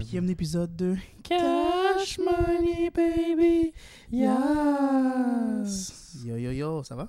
[0.00, 3.74] Neuvième épisode de Cash Money Baby.
[4.10, 5.92] Yes.
[6.24, 7.06] Yo yo yo, ça va?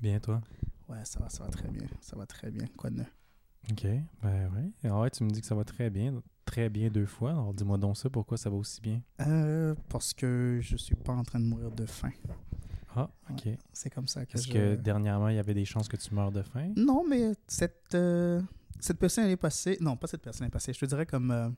[0.00, 0.40] Bien, toi?
[0.88, 1.86] Ouais, ça va, ça va très bien.
[2.00, 2.66] Ça va très bien.
[2.76, 3.16] Quoi de neuf?
[3.70, 4.72] Ok, ben ouais.
[4.82, 6.20] Alors, ouais, tu me dis que ça va très bien.
[6.44, 7.30] Très bien deux fois.
[7.30, 9.00] Alors, dis-moi donc ça, pourquoi ça va aussi bien?
[9.20, 12.10] Euh, parce que je suis pas en train de mourir de faim.
[12.96, 13.50] Ah, ok.
[13.72, 14.52] C'est comme ça que Est-ce je...
[14.52, 16.72] que dernièrement, il y avait des chances que tu meurs de faim?
[16.74, 18.42] Non, mais cette, euh,
[18.80, 19.78] cette personne, elle est passée...
[19.80, 20.72] Non, pas cette personne, elle est passée.
[20.72, 21.30] Je te dirais comme...
[21.30, 21.48] Euh,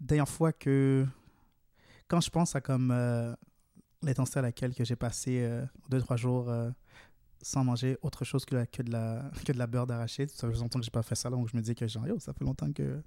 [0.00, 1.06] dernière fois que...
[2.06, 3.34] Quand je pense à comme euh,
[4.02, 6.70] l'intensité à laquelle que j'ai passé euh, deux, trois jours euh,
[7.42, 10.50] sans manger autre chose que, la, que, de, la, que de la beurre d'arachide, ça
[10.50, 12.32] fait longtemps que j'ai pas fait ça, donc je me dis que genre, yo, ça
[12.32, 13.02] fait longtemps que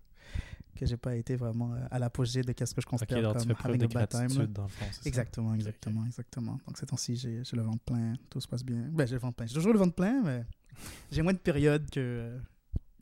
[0.76, 3.48] que j'ai pas été vraiment euh, à l'apogée de qu'est-ce que je considère alors tu
[3.48, 4.46] comme fais having a bad time.
[4.48, 4.86] dans le fond?
[5.06, 6.60] Exactement, exactement, exactement.
[6.66, 8.88] Donc, ces temps-ci, j'ai j'ai le ventre plein, tout se passe bien.
[8.90, 9.48] Ben, j'ai le ventre plein.
[9.48, 10.46] J'ai toujours le ventre plein, mais
[11.12, 12.38] j'ai moins de périodes que,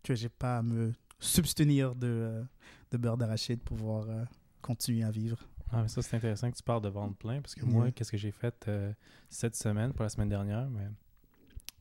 [0.04, 2.44] que j'ai pas à me substenir de, euh,
[2.92, 4.24] de beurre d'arachide pour pouvoir euh,
[4.62, 5.38] continuer à vivre.
[5.72, 8.12] Ah, mais ça, c'est intéressant que tu parles de ventre plein, parce que moi, qu'est-ce
[8.12, 8.92] que j'ai fait euh,
[9.30, 10.88] cette semaine, pas la semaine dernière, mais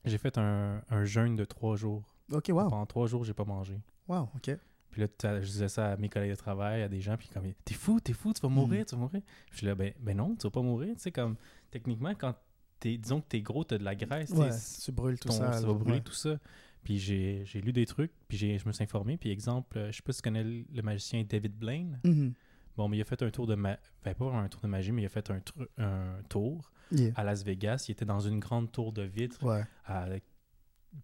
[0.05, 2.03] j'ai fait un, un jeûne de trois jours.
[2.31, 2.69] Ok, wow.
[2.69, 3.79] Pendant trois jours, j'ai pas mangé.
[4.07, 4.57] Wow, ok.
[4.91, 5.07] Puis là,
[5.41, 7.99] je disais ça à mes collègues de travail, à des gens, puis comme, t'es fou,
[7.99, 9.21] t'es fou, tu vas mourir, tu vas mourir.
[9.21, 10.95] Puis je suis là, ben, ben non, tu vas pas mourir.
[10.95, 11.35] Tu sais, comme,
[11.71, 12.35] techniquement, quand
[12.79, 14.49] t'es, disons que t'es gros, t'as de la graisse, Ouais,
[14.83, 15.53] tu brûles tout ton- ça.
[15.53, 16.01] ça va brûler ouais.
[16.01, 16.37] tout ça.
[16.83, 19.17] Puis j'ai, j'ai lu des trucs, puis j'ai, je me suis informé.
[19.17, 21.99] Puis exemple, euh, je sais pas si tu connais le, magicien David Blaine.
[22.03, 22.33] Mhm.
[22.77, 24.91] Bon, mais il a fait un tour de magie, ben pas un tour de magie,
[24.93, 25.41] mais il a fait un,
[25.77, 27.11] un tour Yeah.
[27.17, 27.85] à Las Vegas.
[27.87, 30.07] Il était dans une grande tour de vitre Ouais, à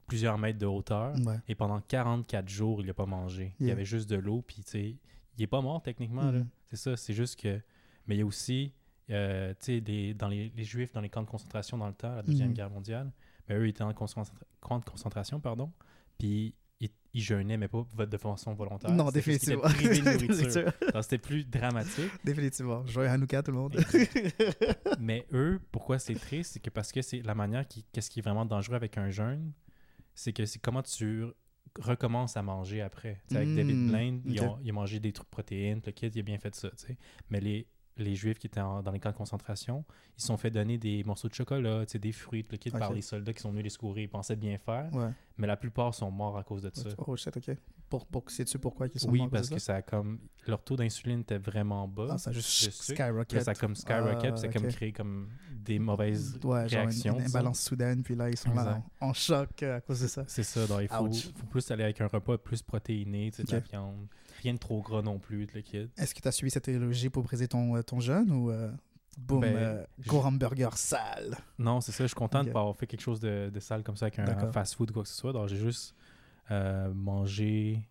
[0.08, 1.16] plusieurs mètres de hauteur.
[1.26, 1.38] ouais.
[1.48, 3.54] Et pendant 44 jours, il n'a pas mangé.
[3.60, 4.96] Il y avait juste de l'eau, puis tu sais,
[5.38, 6.32] il est pas mort techniquement.
[6.32, 6.48] Mhm.
[6.72, 7.62] C'est ça, c'est juste que.
[8.08, 8.74] Mais il y a aussi,
[9.12, 12.16] euh, tu sais, dans les, les Juifs dans les camps de concentration dans le temps,
[12.16, 12.54] la Deuxième Mhm.
[12.56, 13.12] Guerre mondiale,
[13.48, 15.72] mais eux, ils étaient en concentra- concentration, pardon,
[16.18, 18.92] puis ils, ils jeûnaient, mais pas de façon volontaire.
[18.92, 19.64] Non, définitivement.
[21.02, 22.12] C'était plus dramatique.
[22.24, 22.86] Définitivement.
[22.86, 23.78] Joyeux Hanouka, tout le monde.
[25.00, 28.20] Mais eux, pourquoi c'est triste, c'est que parce que c'est la manière qui, qu'est-ce qui
[28.20, 29.52] est vraiment dangereux avec un jeûne,
[30.14, 31.26] c'est que c'est comment tu
[31.80, 33.22] recommences à manger après.
[33.32, 34.46] Avec David Mm, Blaine, il, ok.
[34.48, 36.70] a, il a mangé des trucs protéines, le kid, il a bien fait ça.
[37.30, 37.68] Mais les,
[37.98, 39.86] les Juifs qui étaient en- dans les camps de concentration,
[40.18, 42.96] ils se sont fait donner des morceaux de chocolat, des fruits, le kid, par Ok.
[42.96, 44.04] les soldats qui sont venus les secourir.
[44.04, 45.10] Ils pensaient bien faire, ouais.
[45.38, 46.90] mais la plupart sont morts à cause de ça.
[47.08, 47.56] Oh shit, ok.
[47.90, 49.76] Pour, pour, sais-tu pourquoi ils sont Oui, morts à parce que ça?
[49.76, 50.20] a comme...
[50.48, 52.08] Leur taux d'insuline était vraiment bas.
[52.12, 53.44] Ah, ça a juste skyrocket.
[53.44, 56.82] ça a comme skyrocket, puis ça a Ah, comme créé comme des mauvaises Ouais, genre
[56.82, 57.14] une, réactions.
[57.14, 57.30] une disons.
[57.38, 60.24] imbalance soudaine, puis là, ils sont là en, en choc euh, à cause de ça.
[60.28, 61.08] C'est ça, donc il faut,
[61.50, 64.08] plus aller avec un repas plus protéiné, sais, de la viande.
[64.42, 65.90] Rien de trop gras non plus, le kid.
[65.98, 68.72] Est-ce que tu as suivi cette idéologie pour briser ton, euh, ton jeûne ou euh,
[69.18, 71.38] boum, Ben, euh, gros hamburger sale?
[71.58, 73.84] Non, c'est ça, je suis content de pas avoir fait quelque chose de, de sale
[73.84, 75.34] comme ça avec un fast-food ou quoi que ce soit.
[75.34, 75.96] Donc j'ai juste
[76.52, 77.82] euh, mangé...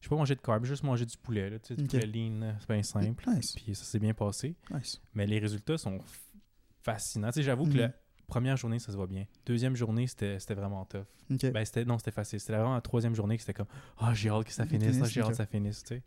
[0.00, 1.88] Je pas mangé de carbs, j'ai juste mangé du poulet, là, tu sais, du Ok.
[1.88, 3.24] poulet lean, c'est bien simple.
[3.30, 4.54] Nice, Puis ça s'est bien passé.
[4.70, 5.00] nice.
[5.14, 5.98] Mais les résultats sont
[6.82, 7.28] fascinants.
[7.28, 7.92] Tu sais, j'avoue que Mhm.
[8.26, 9.24] Première journée, ça se va bien.
[9.46, 11.04] Deuxième journée, c'était vraiment tough.
[11.30, 11.50] Ok.
[11.52, 12.40] Ben, c'était, non, c'était facile.
[12.40, 13.66] C'était vraiment la troisième journée que c'était comme
[13.98, 16.02] «Ah, j'ai hâte que ça finisse, j'ai hâte que ça finisse, tu sais.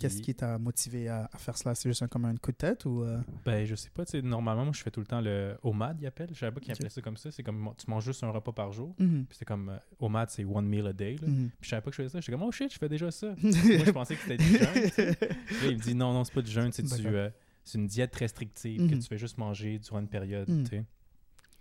[0.00, 1.74] Qu'est-ce qui t'a motivé à, à faire cela?
[1.74, 4.12] C'est juste un, comme un coup de tête ou euh, Ben, je sais pas, tu
[4.12, 6.28] sais, normalement, moi, je fais tout le temps le OMAD, ils appellent.
[6.32, 6.76] Je savais pas qu'ils Ok.
[6.76, 7.32] appelaient ça comme ça.
[7.32, 8.94] C'est comme, tu manges juste un repas par jour.
[9.00, 11.26] mhm, Puis c'est comme, euh, OMAD, c'est one meal a day, là.
[11.26, 11.48] mhm.
[11.48, 12.20] Puis je savais pas que je faisais ça.
[12.20, 13.26] J'étais comme, oh shit, je fais déjà ça.
[13.42, 15.16] moi, je pensais que c'était du jeûne, tu sais.
[15.16, 17.30] Puis là, il me dit, non, non, c'est pas du jeûne, c'est euh,
[17.64, 19.00] c'est une diète restrictive que Mhm.
[19.00, 20.84] tu fais juste manger durant une période, tu sais.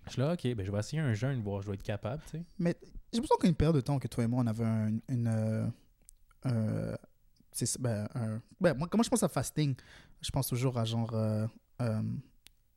[0.07, 2.21] Je suis là, ok, ben, je vais essayer un jeûne, voir, je vais être capable,
[2.25, 2.43] tu sais.
[2.59, 2.75] Mais
[3.11, 5.27] j'ai l'impression qu'une période de temps que toi et moi, on avait un- une.
[5.27, 5.67] euh,
[6.45, 6.95] euh,
[7.51, 9.75] c'est- ben, un- ben, moi, comment je pense à fasting?
[10.21, 11.13] Je pense toujours à genre.
[11.13, 11.45] euh,
[11.81, 12.01] euh,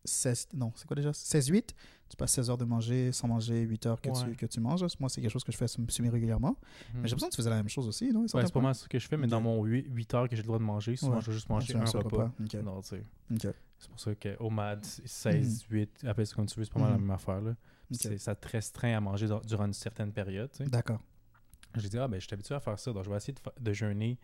[0.04, 1.12] 16, non, c'est quoi déjà?
[1.12, 1.74] 16-8.
[2.08, 4.30] Tu passes 16 heures de manger sans manger 8 heures que, Ouais.
[4.30, 4.82] tu, que tu manges.
[4.98, 6.56] Moi, c'est quelque chose que je fais semi-régulièrement.
[6.94, 8.22] Mais j'ai l'impression que tu faisais la même chose aussi, non?
[8.22, 9.30] Ouais, c'est pas mal ce que je fais, mais Ok.
[9.30, 11.20] dans mon 8, heures que j'ai le droit de manger, souvent, Ouais.
[11.20, 12.32] je vais juste manger as un repas.
[12.42, 12.54] Ok.
[12.64, 13.04] Non, tu sais.
[13.30, 13.54] Ok.
[13.80, 16.90] C'est pour ça que OMAD, 16, 8, appelle ça comme tu veux, c'est pas mal
[16.92, 17.02] la Mhm.
[17.02, 17.54] même affaire, là.
[17.90, 20.50] Ça te restreint à manger dans- durant une certaine période.
[20.60, 21.00] D'accord.
[21.76, 23.72] J'ai dit, ah ben, je suis habitué à faire ça, donc je vais essayer de,
[23.72, 24.18] jeûner.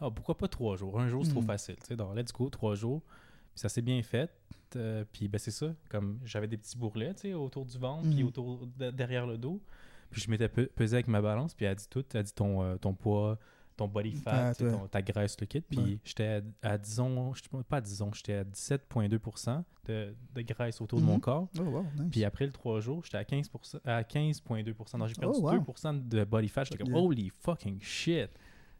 [0.00, 1.00] Ah, pourquoi pas trois jours?
[1.00, 1.46] Un jour, c'est trop Mhm.
[1.46, 1.76] facile.
[1.76, 3.02] Tu sais, donc, let's go, trois jours.
[3.02, 4.30] Puis ça s'est bien fait.
[4.76, 5.74] euh, puis ben, c'est ça.
[5.88, 8.28] Comme j'avais des petits bourrelets tu sais, autour du ventre, puis Mhm.
[8.28, 9.62] autour de- derrière le dos.
[10.10, 12.04] Puis je m'étais pe- pesé avec ma balance, puis elle a dit tout.
[12.12, 13.38] Elle a dit ton, euh, ton poids,
[13.78, 15.60] ton body fat, Ah, ton- ta graisse, le kit.
[15.62, 15.98] Puis Ouais.
[16.04, 17.32] j'étais à, à, disons,
[17.68, 21.20] pas, à disons, j'étais à 17,2% de, de graisse autour de mon Mhm.
[21.20, 21.48] corps.
[21.58, 22.08] Oh, wow, nice.
[22.10, 24.98] Puis après le 3 jours, j'étais à 15%, à 15,2%.
[24.98, 25.52] Donc j'ai perdu Oh, wow.
[25.52, 26.64] 2% de body fat.
[26.64, 27.00] J'étais comme, Yeah.
[27.02, 28.30] holy fucking shit.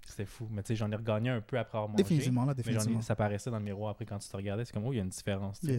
[0.06, 0.49] C'était fou.
[0.50, 2.03] Mais tu sais, j'en ai regagné un peu après avoir mangé.
[2.03, 3.03] Définitivement, là, Mais j'en ai- définitivement.
[3.03, 4.65] ça paraissait dans le miroir après quand tu te regardais.
[4.65, 5.61] C'est comme, oh, il y a une différence.
[5.62, 5.79] Yeah.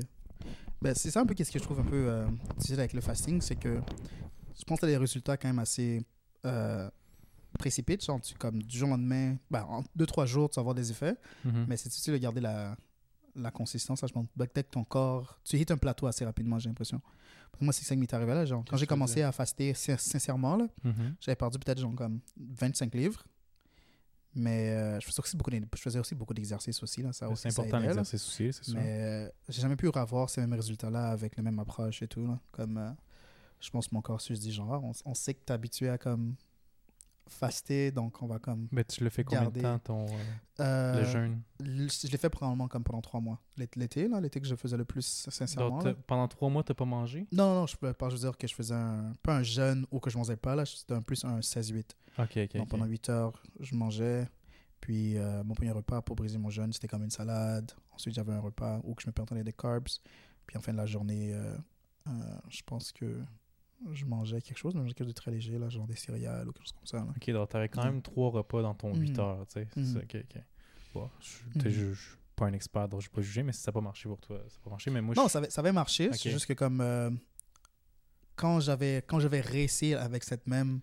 [0.82, 2.26] Ben, c'est ça un peu qu'est-ce que je trouve un peu euh,
[2.58, 3.82] difficile avec le fasting, c'est que
[4.58, 6.02] je pense que tu as des résultats quand même assez
[6.46, 6.90] euh,
[7.58, 8.06] précipite.
[8.06, 10.76] Genre, tu, comme du jour au lendemain, ben, en deux, trois jours, tu vas avoir
[10.76, 11.16] des effets.
[11.46, 11.66] Mhm.
[11.68, 12.76] Mais c'est difficile de garder la,
[13.36, 14.02] la consistance.
[14.06, 17.02] Je pense que ton corps, tu hits un plateau assez rapidement, j'ai l'impression.
[17.62, 18.46] Moi, c'est ça qui m'est arrivé là.
[18.46, 21.16] Genre, quand j'ai commencé à faster sin- sincèrement, là, Mhm.
[21.20, 23.24] j'avais perdu peut-être genre comme 25 livres.
[24.36, 27.02] Mais euh, je, faisais aussi beaucoup je faisais aussi beaucoup d'exercices aussi.
[27.02, 28.76] Là, ça aussi, C'est important l'exercice aussi, c'est sûr.
[28.80, 32.26] Mais euh, j'ai jamais pu avoir ces mêmes résultats-là avec la même approche et tout.
[32.28, 32.40] là.
[32.52, 32.92] Comme, euh,
[33.60, 35.90] je pense que mon corps se dit genre, on, on sait que tu es habitué
[35.90, 36.36] à comme
[37.30, 38.68] faster, donc on va comme.
[38.72, 40.20] Mais tu le fais combien garder- de temps, ton, euh,
[40.62, 41.42] Euh, le jeûne?
[41.62, 43.40] Je l'ai fait probablement comme pendant trois mois.
[43.58, 45.82] L'é- L'été, là, l'été que je faisais le plus sincèrement.
[45.82, 47.28] Donc, pendant trois mois, t'as pas mangé?
[47.32, 49.44] Non, non, non, je peux pas je veux dire que je faisais un, pas un
[49.44, 51.96] jeûne ou que je mangeais pas, là, c'était un plus un 16-8.
[52.18, 52.58] Ok, ok.
[52.58, 54.28] Donc pendant 8 heures, je mangeais.
[54.82, 57.72] Puis euh, mon premier repas pour briser mon jeûne, c'était comme une salade.
[57.92, 59.88] Ensuite, j'avais un repas où que je me permettais des carbs.
[60.48, 61.56] Puis en fin de la journée, euh,
[62.50, 63.22] je pense que
[63.94, 66.52] je mangeais quelque chose, mais quelque chose de très léger, là, genre des céréales ou
[66.52, 66.98] quelque chose comme ça.
[66.98, 67.08] là.
[67.16, 69.20] Ok, donc t'avais quand même trois repas dans ton 8 Mhm.
[69.20, 69.68] heures, tu sais.
[69.74, 69.94] C'est Mhm.
[69.94, 70.42] ça, ok, ok.
[70.94, 73.62] Bon, je, je, je suis pas un expert, donc je vais pas juger, mais si
[73.62, 74.92] ça n'a pas marché pour toi, ça n'a pas marché.
[74.92, 75.30] Mais moi, Non, je...
[75.32, 76.10] ça avait, ça avait marché.
[76.14, 77.10] C'est juste que comme euh,
[78.36, 80.82] quand j'avais quand j'avais réussi avec cette même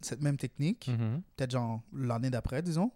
[0.00, 1.22] cette même technique, Mhm.
[1.36, 2.92] peut-être genre l'année d'après, disons,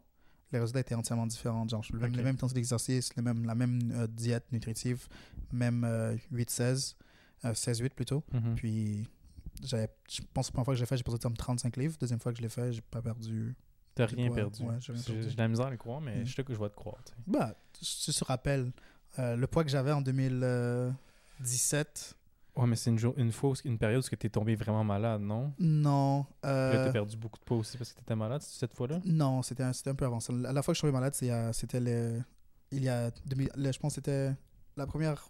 [0.53, 1.67] les résultats étaient entièrement différents.
[1.67, 2.17] Genre, le même, Ok.
[2.17, 3.23] les mêmes temps d'exercice, la
[3.55, 5.07] même euh, diète nutritive,
[5.53, 6.97] même euh, 8-16,
[7.45, 8.23] euh, 16-8 plutôt.
[8.33, 8.55] Mhm.
[8.55, 9.09] Puis,
[9.63, 11.97] je pense que la première fois que je l'ai fait, j'ai perdu comme 35 livres.
[12.01, 13.55] Deuxième fois que je l'ai fait, j'ai pas perdu.
[13.95, 14.37] T'as rien poids.
[14.37, 14.63] perdu.
[14.65, 14.93] Ouais, j'ai
[15.33, 16.27] de la misère à le croire, mais Mhm.
[16.27, 16.97] je sais que je vais te croire.
[17.05, 17.19] tu sais.
[17.27, 18.73] Bah, tu te rappelles,
[19.19, 20.01] euh, le poids que j'avais en
[21.41, 22.17] 2017,
[22.57, 25.53] Ouais, mais c'est une, une fois, une période où tu es tombé vraiment malade, non?
[25.59, 26.27] non.
[26.45, 29.01] Euh, Là, t'as perdu beaucoup de poids aussi parce que t'étais malade cette fois-là?
[29.05, 30.33] Non, c'était un, un peu avant ça.
[30.33, 31.15] La, fois que je suis tombé malade,
[31.55, 32.21] c'était le,
[32.73, 34.35] il y a 2000 le- je pense que c'était
[34.77, 35.29] la première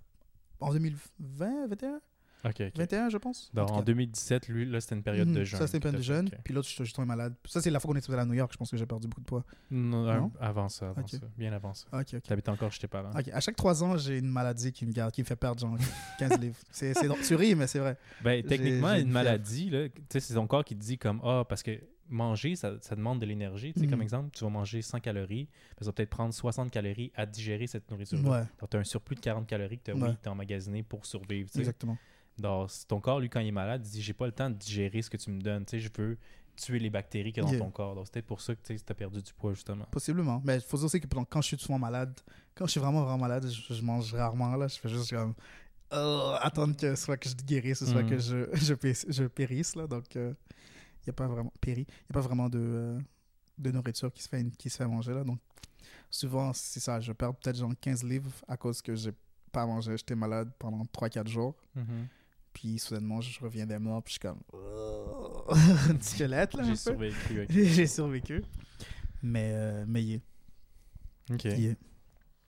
[0.61, 2.01] en 2020, 21,
[2.45, 2.77] Ok, ok.
[2.77, 3.51] 21 je pense.
[3.55, 3.83] Donc, en cas.
[3.83, 5.59] 2017, lui, là, c'était une période de jeûne.
[5.59, 6.27] Ça, c'était une période de jeûne.
[6.29, 6.39] ok.
[6.45, 7.35] Puis l'autre, je, suis tombé malade.
[7.45, 8.51] Ça, c'est la fois qu'on était allé à New York.
[8.53, 9.45] Je pense que j'ai perdu beaucoup de poids.
[9.71, 11.19] Non, avant ça, avant ça.
[11.37, 11.87] Bien avant ça.
[11.93, 12.23] Ok, ok.
[12.23, 13.11] T'habites encore tes parents.
[13.11, 15.61] Ok, À chaque 3 ans, j'ai une maladie qui me garde, qui me fait perdre
[15.61, 15.77] genre
[16.19, 16.57] 15 livres.
[16.71, 17.97] C'est, c'est, tu ris, mais c'est vrai.
[18.23, 20.97] Ben, techniquement, j'ai une une maladie, là, tu sais, c'est ton corps qui te dit
[20.97, 23.73] comme Ah, parce que manger, ça, ça demande de l'énergie.
[23.73, 26.71] Tu sais, comme exemple, tu vas manger 100 calories, puis ça va peut-être prendre 60
[26.71, 28.19] calories à digérer cette nourriture.
[28.25, 30.09] Ouais, Donc, tu as un surplus de 40 calories que tu as Ouais.
[30.11, 31.49] oui, t'as emmagasiné pour survivre.
[31.49, 31.61] tu sais.
[31.61, 31.97] exactement.
[32.41, 34.51] Donc, si ton corps, lui, quand il est malade, il dit J'ai pas le temps
[34.51, 35.65] de digérer ce que tu me donnes.
[35.65, 36.17] Tu sais, je veux
[36.57, 37.65] tuer les bactéries qu'il y a dans Yeah.
[37.65, 37.95] ton corps.
[37.95, 39.85] Donc, c'est peut-être pour ça que tu as perdu du poids, justement.
[39.91, 40.43] Possiblement.
[40.45, 42.19] Mais il faut dire aussi que pendant- quand je suis souvent malade,
[42.55, 44.55] quand je suis vraiment, vraiment malade, je, je mange rarement.
[44.57, 44.69] Là.
[44.69, 45.35] Je fais juste comme.
[45.93, 49.75] euh, attendre que soit que je guérisse, soit que je, je, pé- je périsse.
[49.75, 49.87] Là.
[49.87, 50.21] Donc, il
[51.07, 51.53] n'y a pas vraiment.
[51.61, 51.87] Péri.
[52.11, 52.99] A pas vraiment de, euh,
[53.59, 55.15] de nourriture qui se, fait, qui se fait manger.
[55.15, 55.25] Là.
[55.25, 55.39] Donc,
[56.11, 57.01] souvent, c'est ça.
[57.01, 59.13] Je perds peut-être genre 15 livres à cause que j'ai
[59.51, 59.97] pas mangé.
[59.97, 61.55] J'étais malade pendant 3-4 jours.
[61.75, 62.07] Mhm.
[62.53, 64.03] Puis, soudainement, je reviens des morts.
[64.03, 64.41] Puis, je suis comme.
[65.91, 66.55] un petit squelette.
[66.55, 67.47] Là, un J'ai survécu.
[67.51, 68.45] J'ai survécu.
[69.23, 70.23] Mais, euh, mais est.
[71.31, 71.47] Ok.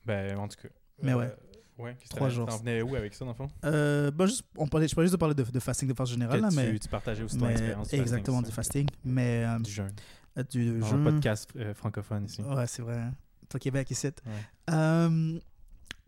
[0.06, 0.68] Ben, en tout cas.
[1.02, 1.36] Mais euh, ouais.
[1.78, 2.46] Ouais, Trois jours.
[2.46, 3.48] T'en venais où avec ça, dans le fond?
[3.64, 6.12] Euh, bah, juste, on parlait, je parlais juste de parler de, de fasting de façon
[6.12, 7.78] générale, là, tu, mais, tu partageais aussi ton mais expérience.
[7.86, 9.92] fasting exactement du fasting, mais euh, Du jeûne.
[10.38, 11.06] euh, du jeûne.
[11.06, 12.42] un podcast francophone ici.
[12.42, 12.98] Ouais, c'est vrai.
[12.98, 13.14] hein.
[13.54, 14.08] Au Québec ici.
[14.68, 15.40] Ouais.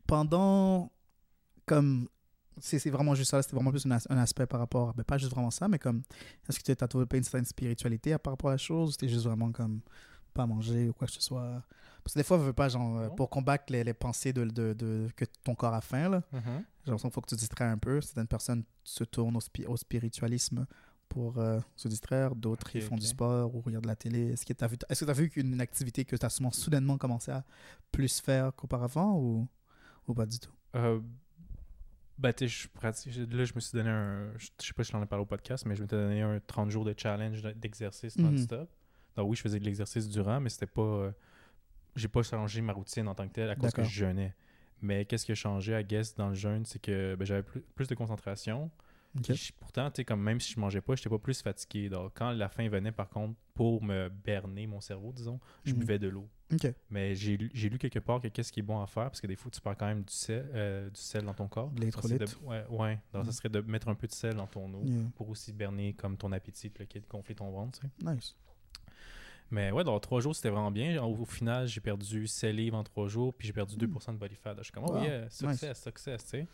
[0.07, 0.93] Pendant,
[1.67, 2.09] comme,
[2.61, 5.19] c'est vraiment juste ça, c'était vraiment plus un, as- un aspect par rapport, ben, pas
[5.19, 6.03] juste vraiment ça, mais comme,
[6.49, 8.89] est-ce que tu as trouvé pas une certaine spiritualité à- par rapport à la chose,
[8.89, 9.81] ou c'était juste vraiment comme,
[10.33, 11.63] pas manger ou quoi que ce soit?
[12.03, 14.45] Parce que des fois, on veut pas, genre, euh, pour combattre les, les pensées de,
[14.45, 16.43] de, de- que ton corps a faim, là, Mhm.
[16.85, 17.99] J'ai l'impression qu'il faut que tu te distraies un peu.
[18.03, 20.67] Certaines personnes se tournent au, spi- au spiritualisme
[21.09, 22.35] pour euh, se distraire.
[22.35, 24.33] D'autres, ils font du sport ou regardent la télé.
[24.33, 26.51] Est-ce que tu as vu, est-ce que t'as vu qu'une activité que tu as souvent
[26.51, 27.43] soudainement commencé à
[27.91, 29.49] plus faire qu'auparavant ou,
[30.09, 30.51] ou pas du tout?
[30.75, 31.01] Euh,
[32.19, 33.15] ben, tu je pratique.
[33.17, 34.33] Là, je me suis donné un.
[34.39, 36.41] Je sais pas si je l'en ai parlé au podcast, mais je m'étais donné un
[36.41, 38.25] 30 jours de challenge d'exercice Mhm.
[38.31, 38.71] non-stop.
[39.17, 40.83] Donc, oui, je faisais de l'exercice durant, mais c'était pas.
[40.83, 41.13] euh,
[41.97, 44.35] J'ai pas changé ma routine en tant que telle à cause que je jeûnais.
[44.83, 47.61] Mais qu'est-ce qui a changé, à guess, dans le jeûne, c'est que ben, j'avais plus,
[47.61, 48.71] plus de concentration.
[49.29, 51.89] Je- pourtant, tu sais, comme même si je mangeais pas, j'étais pas plus fatigué.
[51.89, 55.79] Donc, quand la faim venait, par contre, pour me berner mon cerveau, disons, je Mhm.
[55.79, 56.29] buvais de l'eau.
[56.91, 59.37] Mais j'ai lu, quelque part que qu'est-ce qui est bon à faire, parce que des
[59.37, 61.71] fois, tu perds quand même du sel, euh, du sel dans ton corps.
[61.71, 62.21] De l'électrolyte.
[62.21, 62.99] De- Ouais, ouais.
[63.13, 64.99] Donc, ça serait de mettre un peu de sel dans ton eau Yeah.
[65.17, 68.15] pour aussi berner comme ton appétit, le qui gonfler ton ventre, tu sais.
[68.15, 68.37] Nice.
[69.51, 71.03] Mais ouais, dans trois jours, c'était vraiment bien.
[71.03, 73.79] Au, au final, j'ai perdu 7 livres en trois jours, puis j'ai perdu Mm.
[73.79, 74.55] 2% de body fat.
[74.59, 75.03] Je suis comme, oh Wow.
[75.03, 76.47] yeah, success, success, tu sais.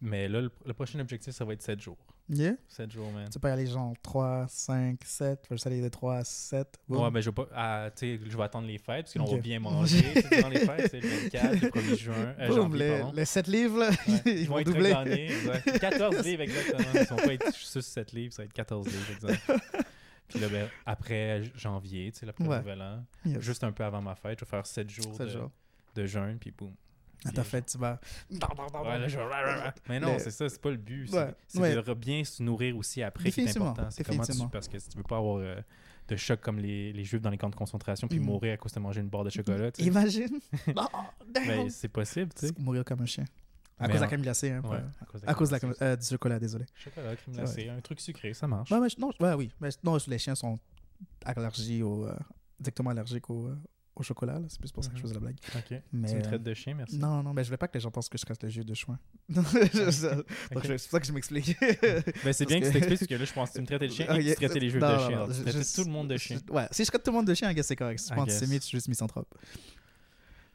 [0.00, 1.96] Mais là, le, le prochain objectif, ça va être 7 jours.
[2.28, 2.54] Yeah.
[2.68, 3.28] 7 jours, man.
[3.30, 5.42] Tu peux aller genre 3, 5, 7.
[5.42, 6.78] Tu peux juste aller de 3 à 7.
[6.88, 7.02] Boum.
[7.02, 7.48] Ouais, mais je vais pas.
[7.54, 9.42] ah, tu sais, je vais attendre les fêtes, parce qu'on va Ok.
[9.42, 10.02] bien manger.
[10.14, 10.22] les
[10.58, 14.20] fêtes, c'est le 24, le 1er juin, euh, janvier, les, les 7 livres, là, Ouais.
[14.26, 14.90] ils vont être doubler.
[15.30, 15.78] exact.
[15.80, 16.88] 14 livres, exactement.
[16.94, 19.52] Ils vont pas être sur 7 livres, ça va être 14 livres, exact.
[20.28, 22.58] Puis là, ben, après janvier, tu sais, Ouais.
[22.58, 23.04] nouvel an,
[23.40, 25.50] juste un peu avant ma fête, je vais faire 7 jours, Sept de, jours.
[25.94, 26.74] de jeûne, puis boum.
[27.24, 27.98] À ta fête, tu vas.
[28.30, 29.18] Ouais, là, je-
[29.88, 31.08] Mais non, Le- c'est ça, c'est pas le but.
[31.08, 31.82] C'est Ouais, c'est ouais.
[31.82, 33.88] de bien se nourrir aussi après qui est important.
[33.90, 35.56] C'est comment tu, parce que si tu veux pas avoir euh,
[36.08, 38.26] de choc comme les, les juifs dans les camps de concentration puis Mhm.
[38.26, 39.70] mourir à cause de manger une barre de chocolat.
[39.78, 40.38] Imagine.
[40.76, 40.82] Oh.
[41.32, 42.52] Ben, c'est possible, tu sais.
[42.58, 43.24] Mourir comme un chien.
[43.78, 44.50] À Mais cause de la crème glacée.
[44.50, 46.64] Hein, Ouais, à cause, À cause de la crème euh, du chocolat, désolé.
[46.76, 48.70] Chocolat, crème glacée, un truc sucré, ça marche.
[48.70, 49.50] Ouais, mais non, ouais, oui.
[49.60, 50.58] Mais, non, les chiens sont
[51.24, 52.06] allergiques au.
[52.06, 52.14] euh,
[52.60, 53.48] directement allergiques au,
[53.96, 54.38] au chocolat.
[54.40, 54.46] là.
[54.48, 55.08] C'est plus pour ça que je Mhm.
[55.08, 55.36] faisais la blague.
[55.56, 55.82] Ok.
[55.92, 56.98] Mais, Tu me euh, traites de chien, merci.
[56.98, 58.64] Non, non, mais je veux pas que les gens pensent que je casse le jus
[58.64, 58.98] de chouin.
[59.28, 60.20] Donc, je-
[60.56, 60.62] Ok.
[60.64, 61.56] c'est pour ça que je m'explique.
[62.24, 63.66] Ben, c'est bien que tu que- t'expliques parce que là, je pense que tu me
[63.66, 65.08] traitais de chien et que tu traitais les non, de non, chien.
[65.10, 66.38] non, Alors, Tu je- traitais je- tout le monde de chien.
[66.46, 67.98] je- Ouais, si je traite tout le monde de chien, c'est correct.
[67.98, 68.34] Si je suis guess.
[68.36, 69.32] antisémite, je suis juste misanthrope.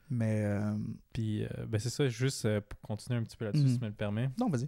[0.10, 0.44] Mais.
[0.46, 0.74] euh,
[1.14, 3.70] Puis, euh, ben, c'est ça, juste euh, pour continuer un petit peu là-dessus, Mhm.
[3.70, 4.30] si tu me le permets.
[4.40, 4.68] Non, vas-y.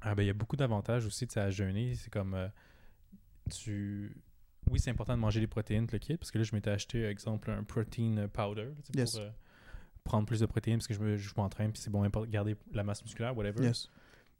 [0.00, 1.94] Ah ben, il y a beaucoup d'avantages aussi tu sais, à jeûner.
[1.94, 2.48] C'est comme euh,
[3.50, 4.14] tu.
[4.70, 7.04] Oui, c'est important de manger des protéines, le kit, parce que là, je m'étais acheté,
[7.04, 9.12] exemple, un protein powder Yes.
[9.12, 9.28] pour euh,
[10.04, 12.82] prendre plus de protéines, parce que je me- je m'entraîne, puis c'est bon, garder la
[12.84, 13.62] masse musculaire, whatever.
[13.64, 13.88] Yes.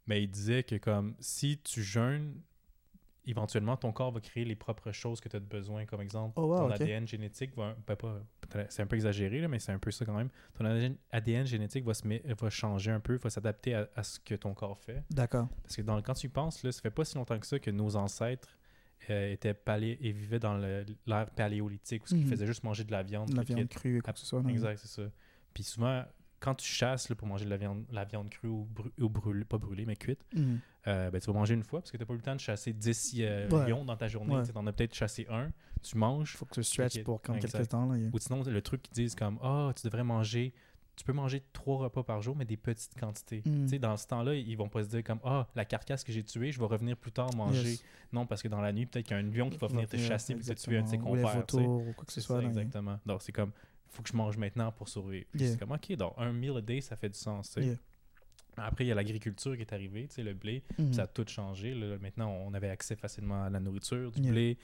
[0.07, 2.41] Mais il disait que comme si tu jeûnes,
[3.25, 5.85] éventuellement, ton corps va créer les propres choses que tu as besoin.
[5.85, 6.71] Comme exemple, Oh, wow, ton.
[6.71, 7.75] ADN génétique va.
[7.85, 8.21] ben, pas-
[8.69, 10.29] c'est un peu exagéré, là, mais c'est un peu ça quand même.
[10.57, 12.03] Ton ADN, ADN génétique va, se
[12.41, 15.03] va changer un peu, va s'adapter à, à ce que ton corps fait.
[15.11, 15.47] D'accord.
[15.61, 17.59] Parce que dans, quand tu y penses, là, ça fait pas si longtemps que ça
[17.59, 18.57] que nos ancêtres
[19.09, 22.27] euh, étaient palé et vivaient dans l'ère paléolithique, où ils Mhm.
[22.29, 23.29] faisaient juste manger de la viande.
[23.29, 24.41] De la viande crue et quoi que ce soit.
[24.41, 24.49] non?
[24.49, 25.09] Exact, c'est ça.
[25.53, 26.03] Puis souvent,
[26.39, 28.67] quand tu chasses là, pour manger de la viande, la viande crue ou,
[28.99, 30.59] ou brûlée, pas brûlée, mais cuite, Mhm.
[30.87, 32.35] euh, ben, tu vas manger une fois parce que tu n'as pas eu le temps
[32.35, 33.69] de chasser 10 euh, Ouais.
[33.69, 34.35] lions dans ta journée.
[34.35, 34.43] Ouais.
[34.43, 35.51] Tu en as peut-être chassé un,
[35.81, 36.35] tu manges.
[36.37, 37.91] faut que tu stretches pour quand quelques temps.
[37.91, 37.97] Là.
[38.13, 40.53] Ou sinon, le truc qu'ils disent comme Ah, tu devrais manger.
[40.99, 43.41] Tu peux manger trois repas par jour, mais des petites quantités.
[43.45, 43.63] Mm.
[43.63, 46.11] Tu sais, dans ce temps-là, ils vont pas se dire comme Ah, la carcasse que
[46.11, 47.69] j'ai tuée, je vais revenir plus tard manger.
[47.69, 47.83] Yes.
[48.11, 49.87] Non, parce que dans la nuit, peut-être qu'il y a un lion qui va venir
[49.87, 51.37] te chasser et te tuer un de ses compères.
[51.53, 52.41] ou quoi que ce soit.
[52.41, 52.99] ça, exactement.
[53.05, 53.51] Donc, c'est comme,
[53.87, 55.25] faut que je mange maintenant pour survivre.
[55.33, 55.51] Yeah.
[55.53, 57.55] C'est comme, OK, donc un meal a day, ça fait du sens.
[57.55, 57.75] Yeah.
[58.57, 60.63] Après, il y a l'agriculture qui est arrivée, tu sais, le blé.
[60.77, 60.87] Mhm.
[60.87, 61.73] Puis Ça a tout changé.
[61.73, 61.97] là.
[62.01, 64.31] Maintenant, on avait accès facilement à la nourriture, du Yeah.
[64.31, 64.57] blé.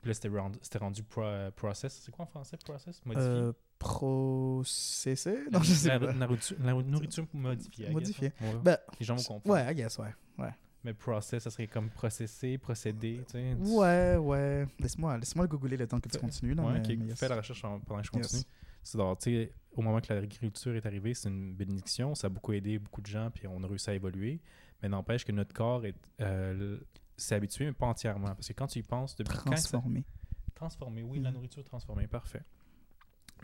[0.00, 2.00] Puis là, c'était rendu, c'était rendu pro- process.
[2.02, 3.04] C'est quoi en français, process?
[3.04, 3.28] Modifié?
[3.28, 3.52] Euh,
[3.82, 6.06] processé Non, je sais la, pas.
[6.06, 7.90] la nourriture, la nourriture modifiée.
[7.90, 8.32] Modifiée.
[8.40, 8.46] hein.
[8.54, 8.60] Ouais.
[8.62, 9.54] Ben, Les gens vont comprendre.
[9.54, 10.14] Ouais, I guess, ouais.
[10.38, 10.50] Ouais,
[10.84, 13.22] Mais process, ça serait comme processer, procéder.
[13.26, 13.54] Tu sais.
[13.54, 14.16] ouais.
[14.16, 14.66] ouais.
[14.78, 16.54] Laisse-moi laisse le googler le temps que tu continues.
[16.54, 16.88] Là, Ouais, mais, ok.
[16.98, 17.18] mais yes.
[17.18, 18.22] Fais la recherche en- pendant que je Yes.
[18.26, 18.42] continue.
[18.82, 22.14] C'est genre, tu sais, au moment que l'agriculture est arrivée, c'est une bénédiction.
[22.14, 24.40] Ça a beaucoup aidé beaucoup de gens, puis on a réussi à évoluer.
[24.82, 26.78] Mais n'empêche que notre corps est, euh,
[27.16, 28.34] s'est habitué, mais pas entièrement.
[28.34, 30.04] Parce que quand tu y penses, depuis quand que ça- Transformé.
[30.56, 31.36] Transformé, oui, la Mhm.
[31.36, 32.42] nourriture transformée, parfait.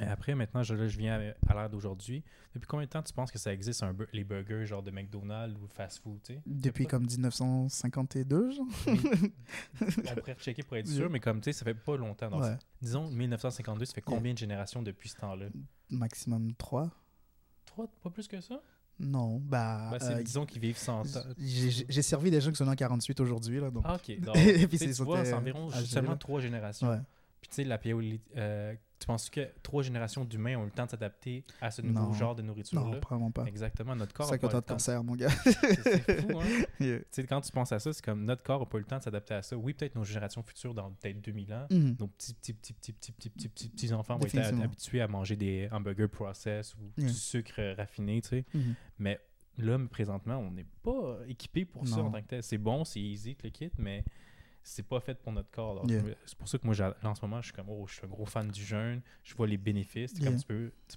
[0.01, 2.23] Et après, maintenant, je, là, je viens à, à l'ère d'aujourd'hui.
[2.55, 5.57] Depuis combien de temps tu penses que ça existe, un, les burgers genre de McDonald's
[5.61, 6.43] ou fast-food, tu sais?
[6.47, 11.65] Depuis comme 1952, genre On pourrait checker pour être sûr, mais comme, tu sais, ça
[11.65, 12.31] fait pas longtemps.
[12.31, 12.57] Donc, Ouais.
[12.81, 15.47] Disons, 1952, ça fait combien de générations depuis ce temps-là?
[15.91, 16.91] Maximum 3.
[17.67, 18.61] Trois, pas plus que ça?
[19.01, 19.97] Non, bah.
[20.01, 21.23] C'est- euh, disons qu'ils vivent 100 ans.
[21.39, 23.71] j'ai servi des gens qui sont en 48 aujourd'hui, là.
[23.71, 24.19] Donc, Ah, ok.
[24.21, 26.89] Donc, Et puis c'est environ seulement trois générations.
[26.89, 26.99] ouais.
[27.41, 30.71] Puis tu sais, la paléolith- euh, tu penses que trois générations d'humains ont eu le
[30.73, 32.13] temps de s'adapter à ce nouveau Non.
[32.15, 32.99] genre de Non, nourriture-là?
[32.99, 33.45] probablement pas.
[33.45, 35.29] Exactement, notre corps C'est ça que de cancer, mon gars.
[35.31, 36.45] C'est fou, hein?
[36.81, 36.99] Yeah.
[36.99, 38.87] Tu sais, quand tu penses à ça, c'est comme notre corps n'a pas eu le
[38.87, 39.57] temps de s'adapter à ça.
[39.57, 41.97] Oui, peut-être nos générations futures, dans peut-être 2000 ans, Mhm.
[42.01, 45.07] nos petits, petits, petits, petits, petits, petits, petits, petits, petits enfants vont être habitués à
[45.07, 47.07] manger des hamburgers process ou Yeah.
[47.09, 48.45] du sucre raffiné, tu sais.
[48.53, 48.75] Mhm.
[48.99, 49.21] Mais
[49.59, 52.07] là, présentement, on n'est pas équipé pour ça Non.
[52.07, 52.43] en tant que tel.
[52.43, 54.05] C'est bon, c'est easy, le kit, mais
[54.69, 55.85] c'est pas fait pour notre corps.
[55.89, 56.03] Yeah.
[56.27, 58.09] C'est pour ça que moi, en ce moment, je suis comme, oh, je suis un
[58.09, 59.01] gros fan du jeûne.
[59.25, 60.13] Je vois les bénéfices.
[60.15, 60.33] C'est Yeah.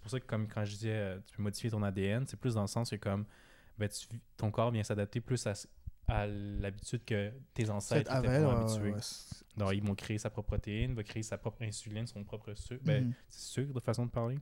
[0.01, 2.55] pour ça que, comme quand je disais, euh, tu peux modifier ton ADN, c'est plus
[2.55, 3.25] dans le sens que, comme,
[3.77, 5.53] ben, tu- ton corps vient s'adapter plus à,
[6.07, 8.91] à l'habitude que tes ancêtres étaient ouais, habitués.
[8.91, 8.99] ouais, ouais.
[9.57, 12.83] Donc, ils vont créer sa propre protéine, va créer sa propre insuline, son propre sucre.
[12.83, 13.13] Ben, Mhm.
[13.29, 14.37] c'est sucre, de façon de parler.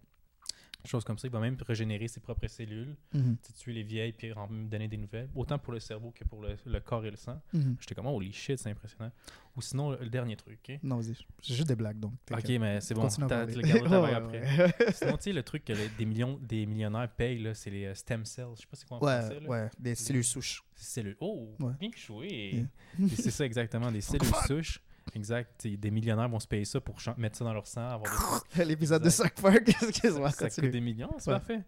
[0.85, 3.35] Chose comme ça, il va même régénérer ses propres cellules Mhm.
[3.57, 6.55] tuer les vieilles puis en donner des nouvelles, autant pour le cerveau que pour le,
[6.65, 7.41] le corps et le sang.
[7.53, 7.75] Mhm.
[7.81, 9.11] J'étais comme, holy shit, c'est impressionnant.
[9.57, 10.79] Ou sinon, le, le dernier truc?
[10.81, 11.15] Non, vas-y.
[11.41, 12.13] J'ai juste des blagues, donc.
[12.31, 13.53] Ok, mais c'est bon, t'as le
[14.01, 14.39] Ouais, après.
[14.79, 14.93] ouais.
[14.93, 17.85] Sinon, tu sais, le truc que les- des, millions, des millionnaires payent, là, c'est les
[17.85, 18.45] euh, stem cells.
[18.55, 19.33] Je sais pas c'est quoi en français.
[19.35, 19.49] Ouais, là.
[19.49, 20.63] ouais, des cellules souches.
[20.75, 21.17] Cellules.
[21.19, 22.67] Oh, bien joué.
[22.99, 23.07] Yeah.
[23.17, 24.81] C'est ça exactement, des cellules souches.
[25.15, 25.65] Exact.
[25.67, 29.03] Des millionnaires vont se payer ça pour mettre ça dans leur sang, avoir des L'épisode
[29.03, 30.71] de Park, excuse-moi, ça coûte continue.
[30.71, 31.37] des millions, c'est Ouais.
[31.37, 31.61] parfait.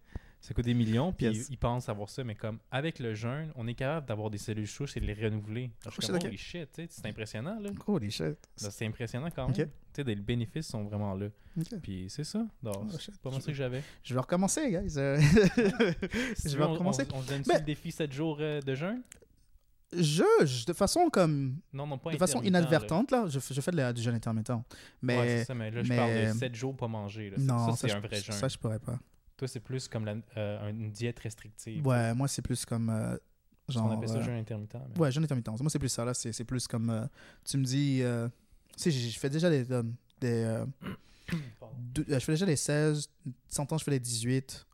[0.44, 1.50] Ça coûte des millions, puis Yes.
[1.50, 4.40] ils, ils pensent avoir ça, mais comme avec le jeûne, on est capable d'avoir des
[4.40, 5.70] cellules souches et de les renouveler.
[5.84, 7.70] Alors, je suis comme, holy shit, c'est impressionnant, là.
[7.86, 8.38] Holy shit.
[8.56, 9.52] C'est impressionnant quand même.
[9.68, 9.68] Ok.
[9.94, 11.28] Tu sais, les bénéfices sont vraiment là.
[11.84, 12.44] Puis c'est ça.
[12.66, 13.84] Oh, c'est pas mal ça que j'avais.
[14.04, 14.90] Je vais recommencer, guys.
[14.96, 17.04] Je vais on- recommencer.
[17.14, 19.02] On, on donne Mais- le défi 7 jours euh, de jeûne?
[19.94, 21.58] Je, de façon comme.
[21.74, 22.60] Non, non, pas De façon intermittent, là.
[22.60, 24.52] inadvertante, là, je, fais- je fais de la- du jeûne intermittent.
[25.02, 25.18] Mais.
[25.20, 27.30] Ouais, ça, mais là, je parle de 7 jours pas manger.
[27.30, 27.38] Là.
[27.38, 28.36] Ça- non, ça, c'est un vrai jeûne.
[28.36, 28.98] Ça, je pourrais pas.
[29.36, 31.86] Toi, c'est plus comme la- euh, une diète restrictive.
[31.86, 32.90] Ouais, moi, c'est plus comme.
[32.90, 33.18] euh,
[33.68, 33.92] On genre.
[33.92, 34.76] appelle ça euh, jeûne intermittent.
[34.96, 35.50] mais- Ouais, jeûne intermittent.
[35.60, 36.14] Moi, c'est plus ça, là.
[36.14, 37.10] C'est c'est plus comme.
[37.44, 38.02] tu me dis.
[38.78, 39.66] tu sais, je fais déjà des.
[40.22, 40.64] des
[42.08, 43.10] je fais déjà les 16.
[43.26, 44.66] De temps en temps, je fais les 18.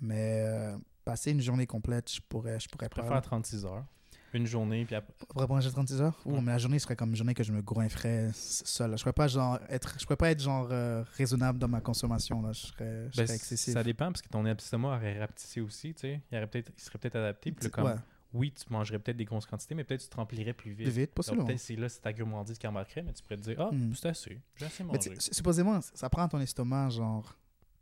[0.00, 0.72] Mais.
[1.04, 3.02] passer une journée complète, je pourrais, je pourrais Je pas.
[3.02, 3.84] préfère 36 heures.
[4.32, 5.14] Une journée, puis après.
[5.30, 6.20] Après manger 36 heures?
[6.26, 6.40] Ouh, Ouais.
[6.40, 8.96] mais la journée serait comme une journée que je me goinfrerais s- seul.
[8.96, 12.42] Je pourrais pas genre être je pourrais pas être genre euh, raisonnable dans ma consommation
[12.42, 13.72] là, je serais, je Ben, serais excessif.
[13.72, 16.20] ça dépend parce que ton estomac aurait rapetissé aussi, tu sais.
[16.30, 17.52] Il, aurait peut-être- il serait peut-être adapté.
[17.52, 17.94] Puis comme, Ouais,
[18.34, 20.86] oui, tu mangerais peut-être des grosses quantités, mais peut-être tu te remplirais plus vite.
[20.88, 21.46] plus vite, possiblement.
[21.46, 23.94] peut-être c'est là, c'est ta gourmandise qui embarquerait, mais tu pourrais te dire, ah, Mm.
[23.94, 25.14] c'est assez, j'ai assez mangé.
[25.18, 27.36] supposément ça prend à ton estomac genre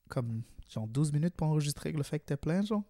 [0.08, 2.82] comme genre 12 minutes pour enregistrer le fait que t'es plein genre?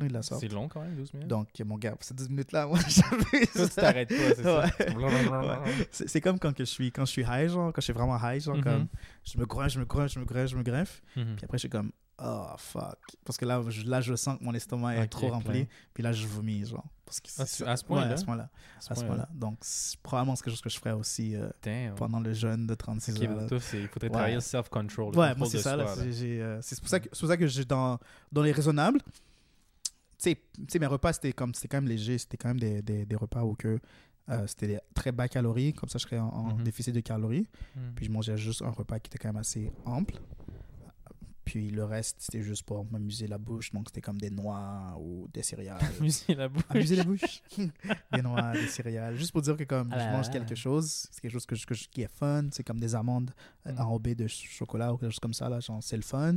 [0.00, 0.40] La sorte.
[0.40, 1.28] C'est long quand même, 12 minutes.
[1.28, 4.64] Donc mon gars, ces 12 minutes là, moi j'avais Toi, tu t'arrêtes pas, c'est ça.
[4.96, 5.86] Ouais.
[5.90, 8.18] C'est comme quand que je suis quand je suis high genre, quand je suis vraiment
[8.22, 8.62] high genre Mhm.
[8.62, 8.88] comme
[9.24, 11.02] je me greffe, je me greffe, je me greffe, je me greffe.
[11.16, 11.36] Mhm.
[11.36, 12.98] Puis après, je suis comme, oh fuck.
[13.24, 15.64] Parce que là, je, là, je sens que mon estomac est trop rempli.
[15.64, 15.74] plein.
[15.92, 16.84] Puis là, je vomis, genre.
[17.06, 18.12] Parce que Ah, à ce ouais, point-là?
[18.12, 18.50] à ce point-là.
[18.88, 19.28] À ce point-là.
[19.34, 21.48] Donc, c'est probablement quelque chose que je ferais aussi euh,
[21.96, 23.48] pendant le jeûne de 36 Ok, heures.
[23.52, 24.10] il faudrait Ouais.
[24.10, 25.16] travailler le self-control.
[25.16, 25.76] Ouais, moi, c'est ça.
[25.96, 26.88] c'est- euh, c'est pour
[27.28, 27.98] ça que, j'ai dans,
[28.32, 29.00] dans les raisonnables.
[30.24, 32.18] Sais- mes repas, c'était comme c'était quand même léger.
[32.18, 33.78] C'était quand même des, des, des repas où que,
[34.30, 35.72] euh, c'était très bas calories.
[35.74, 36.64] Comme ça, je serais en, en Mhm.
[36.64, 37.48] déficit de calories.
[37.76, 37.92] Mhm.
[37.94, 40.14] Puis je mangeais juste un repas qui était quand même assez ample.
[41.44, 43.70] Puis le reste, c'était juste pour m'amuser la bouche.
[43.72, 45.78] Donc c'était comme des noix ou des céréales.
[46.00, 46.62] Amuser la bouche.
[46.70, 47.42] Amuser la bouche.
[48.12, 49.16] des noix, des céréales.
[49.16, 51.74] Juste pour dire que comme Ah je mange quelque chose, c'est quelque chose que que
[51.74, 52.48] qui est fun.
[52.50, 53.30] C'est comme des amandes
[53.66, 53.78] euh, Mhm.
[53.78, 55.50] enrobées de ch- chocolat ou quelque chose comme ça.
[55.50, 56.36] Là, genre, c'est le fun.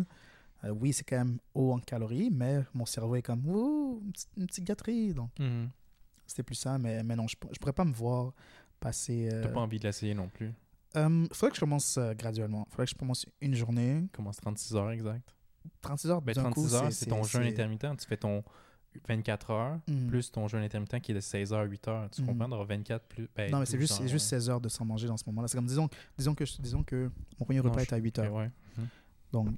[0.64, 4.12] Euh, oui, c'est quand même haut en calories, mais mon cerveau est comme, ouh, une
[4.12, 5.14] petite, une petite gâterie.
[5.14, 5.70] Donc Mhm.
[6.26, 6.78] c'était plus ça.
[6.78, 8.34] Mais, mais non, je, ne pourrais pas me voir
[8.80, 9.30] passer.
[9.32, 10.52] euh, T'as pas envie de l'essayer non plus.
[10.96, 12.66] euh, faudrait que je commence euh, graduellement.
[12.72, 14.04] Faudrait que je commence une journée.
[14.14, 15.34] Commence 36 heures exact.
[15.82, 17.86] 36 heures Ben, d'un 36 coup, heures, c'est ton jeûne intermittent.
[18.00, 18.44] Tu fais ton
[19.08, 20.08] 24 heures Mhm.
[20.08, 22.10] plus ton jeûne intermittent qui est de 16 heures, 8 heures.
[22.10, 22.28] Tu Mhm.
[22.30, 22.50] comprends?
[22.50, 23.28] D'avoir 24 plus.
[23.36, 24.20] ben, Non, mais c'est 12 juste, juste ouais.
[24.40, 25.48] 16 heures de sans manger dans ce moment-là.
[25.48, 28.26] C'est comme, disons, disons, que, disons que mon premier repas je- est à 8 Ok,
[28.26, 28.34] heures.
[28.34, 28.50] ouais.
[29.32, 29.50] Donc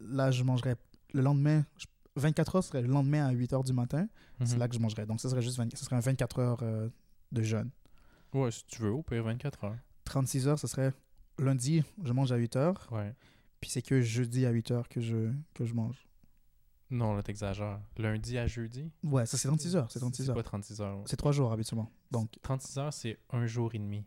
[0.00, 0.76] là, je mangerais
[1.14, 1.64] le lendemain.
[1.76, 4.08] je- 24 heures serait le lendemain à 8 heures du matin.
[4.44, 4.58] C'est Mhm.
[4.58, 5.06] là que je mangerais.
[5.06, 6.88] Donc, ça serait juste 20 ça serait un 24 heures euh,
[7.30, 7.70] de jeûne.
[8.34, 9.76] Ouais, si tu veux, au pire 24 heures.
[10.04, 10.92] 36 heures, ce serait
[11.38, 12.88] lundi, je mange à 8 heures.
[12.90, 13.14] Ouais.
[13.60, 16.06] Puis c'est que jeudi à 8 heures que je, que je mange.
[16.90, 17.80] Non, là, t'exagères.
[17.98, 18.90] Lundi à jeudi?
[19.04, 19.90] Ouais, ça c'est 36 heures.
[19.92, 20.34] C'est 36 C'est heures.
[20.36, 21.02] pas 36 heures?
[21.06, 21.90] C'est 3 jours habituellement.
[22.10, 24.04] Donc, 36 heures, c'est un jour et demi.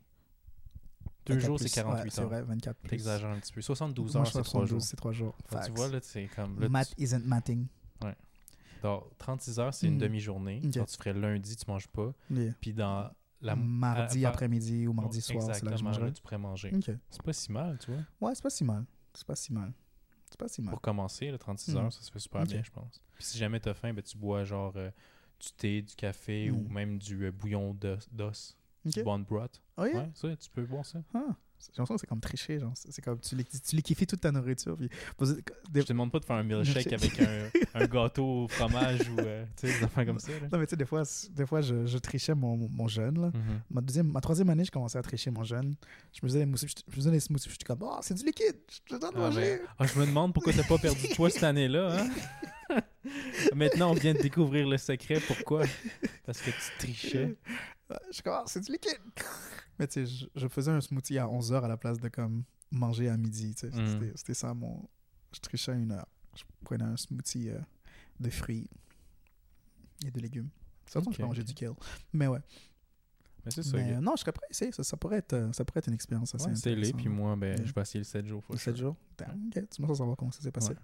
[1.25, 2.27] Deux 24 jours, c'est 48 Ouais, C'est heures.
[2.29, 2.89] vrai, 24 plus.
[2.89, 3.61] T'exagères un petit peu.
[3.61, 4.81] 72 Moi, heures, c'est fais 3 jours.
[4.81, 5.35] c'est 3 jours.
[5.45, 6.59] Fait que tu vois, là, c'est comme.
[6.59, 7.67] Là, Math tu- isn't matting.
[8.81, 9.99] dans 36 heures, c'est une Mhm.
[9.99, 10.61] demi-journée.
[10.65, 10.73] Ok.
[10.73, 12.13] Quand tu ferais lundi, tu manges pas.
[12.31, 12.53] Yeah.
[12.59, 13.55] Puis dans la.
[13.55, 16.05] mardi après-midi ou mardi soir, c'est là que je Exactement, mangerai.
[16.07, 16.71] là, tu pourrais manger.
[16.75, 16.91] Ok.
[17.09, 18.01] C'est pas si mal, tu vois.
[18.21, 18.85] Ouais, c'est pas si mal.
[19.13, 19.71] C'est pas si mal.
[20.29, 20.71] C'est pas si mal.
[20.71, 21.77] Pour commencer, là, 36 Mhm.
[21.77, 23.01] heures, ça se fait super bien, je pense.
[23.15, 24.89] Puis si jamais t'as faim, ben, tu bois genre euh,
[25.39, 26.73] du thé, du café ou Mhm.
[26.73, 27.77] même du euh, bouillon
[28.11, 28.57] d'os.
[28.85, 28.93] D'os, Ok.
[28.93, 29.61] Du bone broth.
[29.77, 29.95] Oh yeah?
[30.01, 30.99] Ouais, ça, tu peux boire ça.
[31.13, 31.19] Ah.
[31.59, 32.59] J'ai l'impression que c'est comme tricher.
[32.59, 32.71] genre.
[32.73, 34.75] C'est comme tu, tu liquifies toute ta nourriture.
[34.75, 34.89] Puis,
[35.19, 39.19] Je te demande pas de faire un milkshake avec un, un gâteau au fromage ou
[39.19, 40.31] euh, tu sais, des affaires comme ça.
[40.31, 40.47] là.
[40.51, 43.21] Non, mais tu sais, des fois, des fois je, je trichais mon, mon jeûne.
[43.21, 43.27] Là.
[43.27, 43.61] Mhm.
[43.69, 45.75] Ma, deuxième, ma troisième année, je commençais à tricher mon jeûne.
[46.13, 47.47] Je me faisais des, mousses, je me faisais des smoothies.
[47.49, 48.57] puis J'étais comme, oh, c'est du liquide.
[48.89, 49.61] Je de Ah, manger.
[49.77, 51.95] ah, je me demande pourquoi t'as pas perdu poids cette année-là.
[52.69, 52.79] Hein?
[53.55, 55.19] Maintenant, on vient de découvrir le secret.
[55.27, 55.63] Pourquoi?
[56.25, 57.35] Parce que tu trichais.
[58.09, 58.99] Je suis comme, Ah, c'est du liquide.
[59.79, 62.43] Mais tu sais, je, je faisais un smoothie à 11h à la place de comme
[62.71, 63.53] manger à midi.
[63.55, 63.75] tu sais.
[63.75, 63.87] Mm.
[63.87, 64.87] C'était- C'était ça mon.
[65.33, 66.07] Je trichais à une heure.
[66.35, 67.59] Je prenais un smoothie euh,
[68.19, 68.69] de fruits
[70.05, 70.49] et de légumes.
[70.85, 71.47] Ça, Ok, je peux manger ok.
[71.47, 71.73] du kale.
[72.13, 72.39] Mais ouais.
[73.45, 73.75] Mais c'est ça.
[73.77, 74.71] Mais, euh, non, je serais prêt à essayer.
[74.71, 76.97] Ça, ça, pourrait être, euh, ça pourrait être une expérience assez Ouais, c'est intéressante.
[76.97, 78.43] puis moi, ben, je vais essayer le 7 jours.
[78.49, 78.85] Le 7 sure.
[78.87, 78.95] jours?
[79.17, 79.67] Damn, ok.
[79.69, 80.69] Tu me savoir comment ça s'est passé.
[80.69, 80.75] Ouais.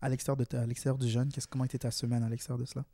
[0.00, 2.58] À l'extérieur de ta- à l'extérieur du jeûne, qu'est-ce- comment était ta semaine à l'extérieur
[2.58, 2.84] de cela?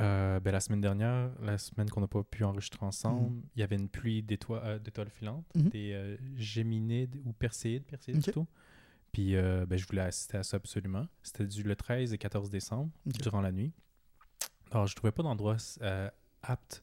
[0.00, 3.62] Euh, ben, la semaine dernière, la semaine qu'on n'a pas pu enregistrer ensemble, il y
[3.62, 5.68] avait une pluie d'étoiles euh, d'étoiles filantes, Mhm.
[5.68, 8.46] des euh, géminides ou perséides, perséides plutôt.
[9.12, 11.06] Puis euh, ben, je voulais assister à ça absolument.
[11.22, 13.72] C'était du le 13 et 14 décembre, durant la nuit.
[14.72, 15.56] Alors, je trouvais pas d'endroit
[16.42, 16.82] apte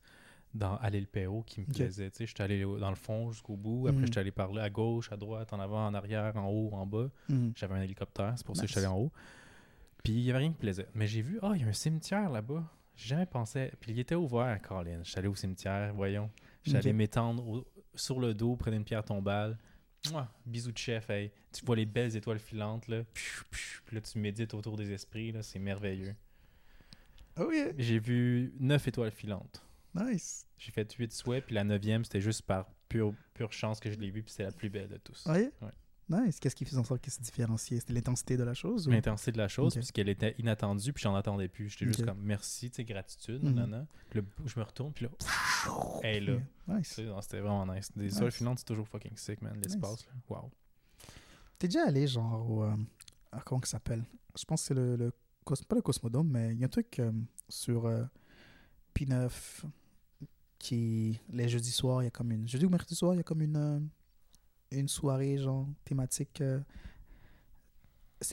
[0.53, 2.09] dans à l'île Perrault qui me plaisait.
[2.11, 3.87] Tu sais, j'étais allé dans le fond jusqu'au bout.
[3.87, 4.05] Après, Mhm.
[4.07, 6.85] j'étais allé par là à gauche, à droite, en avant, en arrière, en haut, en
[6.85, 7.09] bas.
[7.27, 7.51] Mhm.
[7.57, 9.11] J'avais un hélicoptère, c'est pour ça que j'étais allé en haut.
[10.03, 10.87] Puis il n'y avait rien qui me plaisait.
[10.95, 12.63] Mais j'ai vu, ah, il y a un cimetière là-bas.
[12.95, 13.71] J'ai jamais pensé.
[13.79, 14.99] Puis il était ouvert, Colin.
[15.03, 16.29] Je suis allé au cimetière, voyons.
[16.63, 16.85] Je suis Ok.
[16.85, 19.57] allé m'étendre au- sur le dos près d'une pierre tombale.
[20.09, 21.31] Mouah, bisous de chef, hey.
[21.53, 23.03] Tu vois les belles étoiles filantes, là.
[23.13, 25.43] Puis là, tu médites autour des esprits, là.
[25.43, 26.15] C'est merveilleux.
[27.39, 27.71] Oh yeah.
[27.77, 29.63] J'ai vu neuf étoiles filantes.
[29.93, 30.47] Nice.
[30.57, 33.97] J'ai fait 8 souhaits, puis la 9e, c'était juste par pure, pure chance que je
[33.99, 35.23] l'ai vue, puis c'est la plus belle de tous.
[35.27, 35.49] Yeah?
[35.61, 35.71] Ouais.
[36.11, 36.39] Nice.
[36.39, 38.91] Qu'est-ce qui faisait en sorte qu'elle se différenciait C'était l'intensité de la chose ou...
[38.91, 41.69] L'intensité de la chose, puisqu'elle était inattendue, puis j'en attendais plus.
[41.69, 43.53] J'étais juste comme merci, tu sais, gratitude, Mhm.
[43.55, 43.87] nanana.
[44.13, 45.11] Je me retourne, puis là,
[46.03, 46.39] elle est là.
[46.67, 46.99] Nice.
[47.21, 47.89] C'était vraiment nice.
[47.95, 48.29] Des Nice.
[48.35, 49.57] finances, c'est toujours fucking sick, man.
[49.61, 50.11] L'espace, là.
[50.29, 50.51] Wow.
[51.57, 52.63] T'es déjà allé, genre, au.
[52.63, 52.75] euh,
[53.45, 54.03] comment ça s'appelle?
[54.37, 55.11] Je pense que c'est le, le.
[55.67, 57.11] Pas le Cosmodome, mais il y a un truc euh,
[57.49, 58.03] sur euh,
[58.95, 59.63] P9
[60.59, 61.19] qui.
[61.29, 62.47] Les jeudis soirs, il y a comme une.
[62.47, 63.89] Jeudi ou mercredi soir, il y a comme une.
[64.71, 66.41] Une soirée, genre, thématique.
[66.41, 66.59] euh,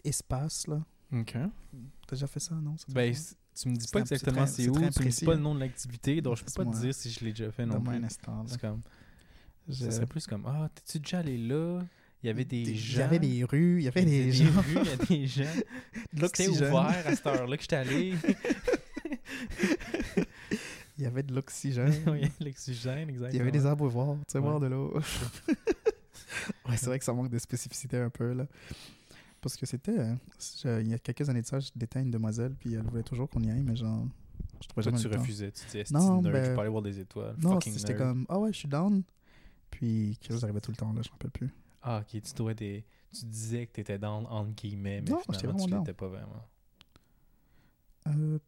[0.05, 0.83] espace, là.
[1.13, 1.33] OK.
[2.07, 2.77] T'as déjà fait ça, non?
[2.77, 3.15] Ça Ben,
[3.55, 5.61] tu me dis pas exactement c'est où, très tu me dis pas le nom de
[5.61, 7.97] l'activité, donc je peux pas te dire si je l'ai déjà fait non plus.
[7.97, 8.45] un instant.
[8.47, 8.81] C'est comme,
[9.67, 11.81] Je- ça serait plus comme, ah, t'es-tu déjà allé là?
[12.23, 12.99] Il y avait des Il gens.
[13.01, 14.61] y avait des rues, il y avait il des avait gens.
[14.61, 15.63] rues, il y a des gens.
[16.35, 18.15] C'était ouvert à cette heure-là que j'étais allé.
[20.99, 21.95] Il y avait de l'oxygène.
[22.09, 23.31] oui, l'oxygène, exactement.
[23.33, 24.99] Il y avait des arbres voir, tu sais, voir de l'eau.
[26.69, 28.47] ouais, c'est vrai que ça manque de spécificité un peu, là.
[29.41, 29.99] Parce que c'était...
[29.99, 30.15] euh,
[30.63, 33.29] je- il y a quelques années de ça, j'étais une demoiselle, puis elle voulait toujours
[33.31, 34.05] qu'on y aille, mais genre...
[34.61, 35.21] Je trouvais Toi, jamais tu temps.
[35.21, 35.53] refusais.
[35.53, 37.37] Tu disais, Non, nerd, ben- je peux aller voir des étoiles.
[37.39, 37.97] Non, nerd.
[37.97, 38.27] comme...
[38.29, 39.03] Ah ouais, je suis down.
[39.71, 41.51] Puis, quelque chose arrivait tout le temps, là, je me rappelle plus.
[41.83, 42.85] Ah, ok, tu trouvais des.
[43.13, 46.45] Tu disais que t'étais down entre guillemets, mais Non, j'étais finalement, tu l'étais pas vraiment.
[48.09, 48.39] Euh,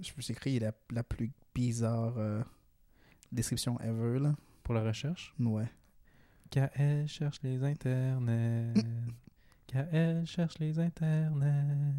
[0.00, 2.42] je me suis écrit la, la plus bizarre euh,
[3.32, 4.34] description ever, là.
[4.62, 5.34] Pour la recherche?
[5.40, 5.68] Ouais.
[6.50, 8.72] KL cherche les internets.
[9.66, 11.94] KL cherche les internets.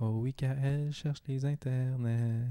[0.00, 2.46] Oh oui, KL cherche les internets.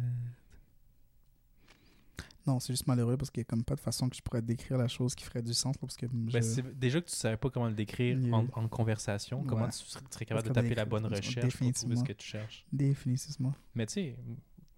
[2.47, 4.41] Non, c'est juste malheureux parce qu'il n'y a comme pas de façon que je pourrais
[4.41, 6.12] décrire la chose qui ferait du sens, là, parce que je...
[6.34, 8.36] Ben, c'est- déjà que tu savais pas comment le décrire Yeah.
[8.36, 9.69] en, en conversation, comment Ouais.
[9.71, 12.25] tu serais, tu serais capable de taper la bonne recherche pour trouver ce que tu
[12.27, 12.65] cherches.
[12.73, 13.53] Définitivement.
[13.75, 14.17] Mais tu sais,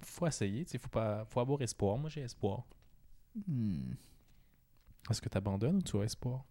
[0.02, 1.98] faut essayer, sais, faut pas faut avoir espoir.
[1.98, 2.66] Moi, j'ai espoir.
[3.48, 3.94] Hmm.
[5.10, 6.44] Est-ce que tu abandonnes ou tu as espoir?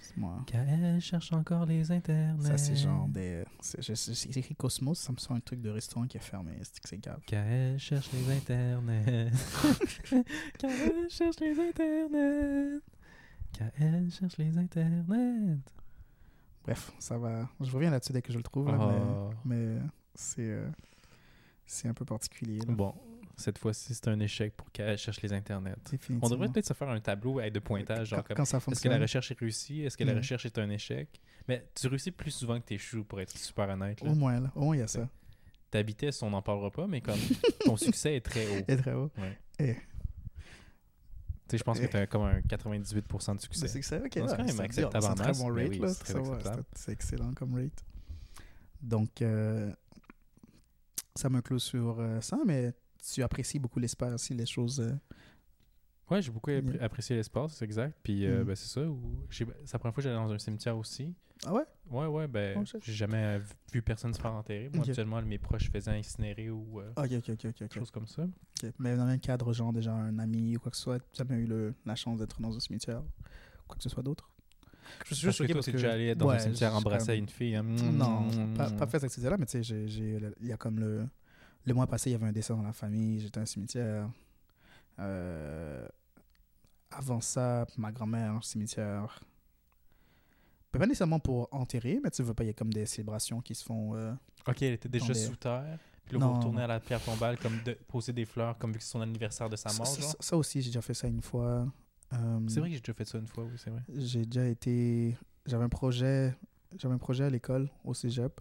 [0.00, 0.42] C'est moi.
[0.46, 2.42] KL cherche encore les internets.
[2.46, 3.44] Ça, c'est genre des.
[3.60, 6.52] c'est- écrit Cosmos, ça me semble un truc de restaurant qui est fermé.
[6.62, 7.20] C'est que c'est grave.
[7.26, 9.30] KL cherche les internets.
[10.58, 12.80] KL cherche les internets.
[13.52, 15.58] KL cherche les internets.
[16.64, 17.48] Bref, ça va.
[17.60, 19.30] Je reviens là-dessus dès que je le trouve, là, Oh.
[19.44, 19.80] mais, mais
[20.14, 20.42] c'est.
[20.50, 20.68] euh,
[21.66, 22.58] c'est un peu particulier.
[22.60, 22.74] Là.
[22.74, 22.94] Bon,
[23.40, 25.74] cette fois-ci, c'est un échec pour KL cherche les internets.
[26.20, 28.80] On devrait peut-être se faire un tableau avec de pointage, genre quand, comme ça est-ce
[28.82, 30.18] que la recherche est réussie, est-ce que la Mm.
[30.18, 31.20] recherche est un échec?
[31.46, 34.00] Mais tu réussis plus souvent que tu échoues, pour être super honnête.
[34.02, 34.10] là.
[34.10, 34.52] Au moins, là.
[34.54, 35.08] Au moins, il y a ça.
[35.70, 37.18] Ta vitesse, on n'en parlera pas, mais comme
[37.64, 38.64] ton succès est très haut.
[38.68, 39.10] Et très haut.
[39.18, 39.38] Ouais.
[39.60, 39.74] Eh.
[39.74, 39.80] Tu
[41.52, 41.88] sais, je pense que Eh.
[41.88, 43.60] tu as comme un 98% de succès.
[43.68, 44.08] C'est succès, ok.
[44.12, 45.88] C'est quand même c'est acceptable C'est un très bon rate, oui, là.
[46.74, 47.84] C'est excellent comme rate.
[48.82, 49.72] Donc, euh,
[51.14, 54.80] ça me clôt sur euh, ça, mais tu apprécies beaucoup l'espace aussi, les choses.
[54.80, 54.92] euh,
[56.10, 57.94] Ouais, j'ai beaucoup appré- apprécié l'espace, c'est exact.
[58.02, 58.46] Puis euh, Mm.
[58.46, 58.80] ben, c'est ça.
[58.82, 61.14] ou- C'est la première fois que j'allais dans un cimetière aussi.
[61.44, 61.64] Ah ouais?
[61.90, 63.40] Ouais, ouais, ben, Oh, j'ai jamais
[63.72, 64.68] vu personne se faire enterrer.
[64.70, 64.88] Moi, Ok.
[64.88, 67.54] habituellement, mes proches faisaient incinérer ou euh, Ah, Ok, ok, ok, ok.
[67.54, 68.26] quelque chose comme ça.
[68.78, 71.28] Mais dans même cadre, genre déjà un ami ou quoi que ce soit, tu n'as
[71.28, 73.02] jamais eu le, la chance d'être dans un cimetière
[73.68, 74.30] quoi que ce soit d'autre?
[75.06, 77.18] Je suis Parce que choqué toi, t'es déjà allé dans Ouais, un cimetière embrasser comme-
[77.18, 77.54] une fille.
[77.54, 77.62] hein.
[77.62, 79.74] Non, pas, pas fait cette activité-là, mais tu sais,
[80.40, 81.06] il y a comme le.
[81.64, 84.08] Le mois passé, il y avait un décès dans la famille, j'étais à un cimetière.
[84.98, 85.86] Euh,
[86.90, 89.20] avant ça, ma grand-mère, cimetière.
[90.72, 93.54] Pas nécessairement pour enterrer, mais tu veux pas, il y a comme des célébrations qui
[93.54, 93.94] se font.
[93.96, 94.12] euh,
[94.46, 95.78] Ok, elle était déjà des- sous terre.
[96.04, 98.78] Puis là, vous retournez à la pierre tombale, comme de poser des fleurs, comme vu
[98.78, 99.86] que c'est son anniversaire de sa mort.
[99.86, 101.66] ça aussi, j'ai déjà fait ça une fois.
[102.14, 103.82] Euh, C'est vrai que j'ai déjà fait ça une fois, oui, c'est vrai.
[103.94, 105.16] J'ai déjà été.
[105.46, 106.34] J'avais un projet.
[106.78, 108.40] J'avais un projet à l'école, au cégep.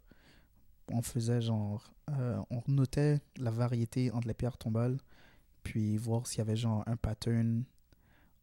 [0.92, 1.92] On faisait genre.
[2.12, 4.98] euh, on notait la variété entre les pierres tombales,
[5.64, 7.64] puis voir s'il y avait genre un pattern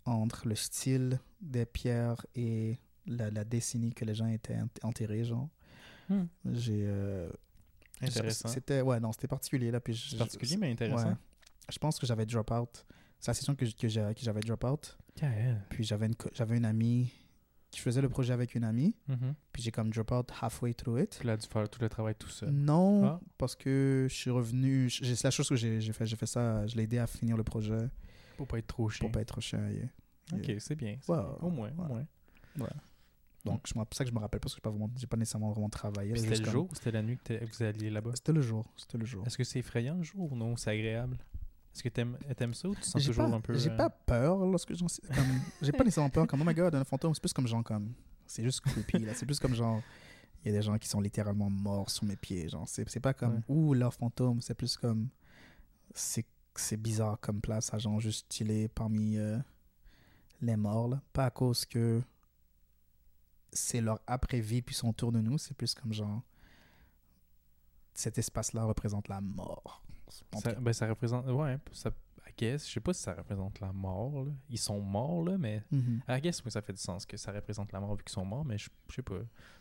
[0.05, 5.25] entre le style des pierres et la, la décennie que les gens étaient ent- enterrés,
[5.25, 5.49] genre.
[6.11, 6.25] Hmm.
[6.53, 6.85] J'ai.
[6.87, 7.29] euh,
[8.03, 8.49] Intéressant.
[8.49, 8.81] C'était.
[8.83, 9.81] Ouais, non, c'était particulier, là.
[9.81, 11.09] Puis je- particulier, mais intéressant.
[11.09, 11.15] ouais.
[11.71, 12.85] Je pense que j'avais drop out.
[13.21, 14.99] C'est la session que, que j'ai- que j'avais drop out.
[15.17, 15.63] KL.
[15.71, 17.11] Puis j'avais une, j'avais une amie.
[17.75, 18.95] Je faisais le projet avec une amie.
[19.09, 19.35] Mhm.
[19.53, 21.19] Puis j'ai comme drop out halfway through it.
[21.21, 22.51] Tu l'as dû faire tout le travail tout seul.
[22.51, 23.21] Non, Ah.
[23.39, 24.89] parce que je suis revenu.
[24.91, 26.07] C'est la chose que j'ai fait.
[26.07, 26.67] J'ai fait ça.
[26.67, 27.89] Je l'ai aidé à finir le projet
[28.37, 29.07] Pour pas être trop chiant.
[29.07, 29.67] pour pas être trop chiant.
[29.69, 29.85] yeah.
[30.33, 30.61] Ok, Yeah.
[30.61, 30.97] c'est bien.
[31.03, 31.29] c'est Ouais, bien.
[31.43, 32.07] Au moins, au ouais.
[32.57, 32.69] moins.
[33.45, 35.19] Donc c'est pour ça que je me rappelle parce que j'ai pas vraiment, j'ai pas
[35.19, 36.17] nécessairement vraiment travaillé.
[36.17, 38.13] C'était le comme- jour ou c'était la nuit que vous alliez là-bas?
[38.15, 38.65] C'était le jour.
[38.77, 39.23] C'était le jour.
[39.27, 40.57] Est-ce que c'est effrayant le jour ou non?
[40.57, 41.19] C'est agréable?
[41.75, 43.55] Est-ce que t'aimes t'aimes ça ou tu te sens toujours pas, un peu.
[43.59, 46.55] j'ai euh, pas peur lorsque j'en sais- comme j'ai pas nécessairement peur comme oh my
[46.55, 47.93] god un fantôme c'est plus comme genre comme
[48.27, 49.83] c'est juste creepy là c'est plus comme genre
[50.45, 53.01] il y a des gens qui sont littéralement morts sous mes pieds genre c'est c'est
[53.01, 53.41] pas comme Ouais.
[53.49, 55.09] ouh leur fantôme c'est plus comme
[55.95, 56.25] c'est
[56.57, 59.39] c'est bizarre comme place à genre juste chiller parmi euh,
[60.41, 60.87] les morts.
[60.89, 61.03] là.
[61.13, 62.01] Pas à cause que
[63.53, 65.37] c'est leur après-vie puis sont autour de nous.
[65.39, 66.23] C'est plus comme genre.
[67.95, 69.84] Cet espace-là représente la mort.
[70.09, 71.27] Ça, ben, ça représente.
[71.27, 71.91] Ouais, ça.
[72.27, 72.67] I guess.
[72.67, 74.25] Je sais pas si ça représente la mort.
[74.25, 74.33] là.
[74.49, 75.63] Ils sont morts, là, mais.
[75.71, 76.01] Mhm.
[76.09, 78.25] I guess, oui, ça fait du sens que ça représente la mort vu qu'ils sont
[78.25, 79.19] morts, mais je je sais pas.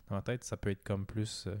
[0.08, 1.44] Dans ma tête, ça peut être comme plus.
[1.46, 1.56] euh,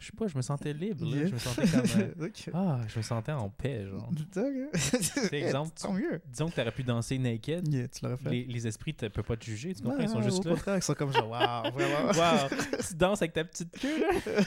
[0.00, 1.16] Je sais pas, je me sentais libre, là.
[1.16, 1.26] Yeah.
[1.28, 2.00] Je me sentais comme.
[2.00, 2.30] euh.
[2.54, 4.10] Ah, je me sentais en paix, genre.
[4.36, 5.32] Ok.
[5.32, 6.20] exemple, Tant mieux.
[6.26, 7.66] Disons que t'aurais pu danser naked.
[7.72, 8.30] Yeah, tu fait.
[8.30, 9.98] Les, les esprits ne peuvent pas te juger, tu comprends?
[10.00, 10.52] Ils sont juste là.
[10.52, 12.06] contraire, ils sont comme genre, waouh, vraiment.
[12.12, 12.48] Wow!
[12.88, 14.42] tu danses avec ta petite queue, là?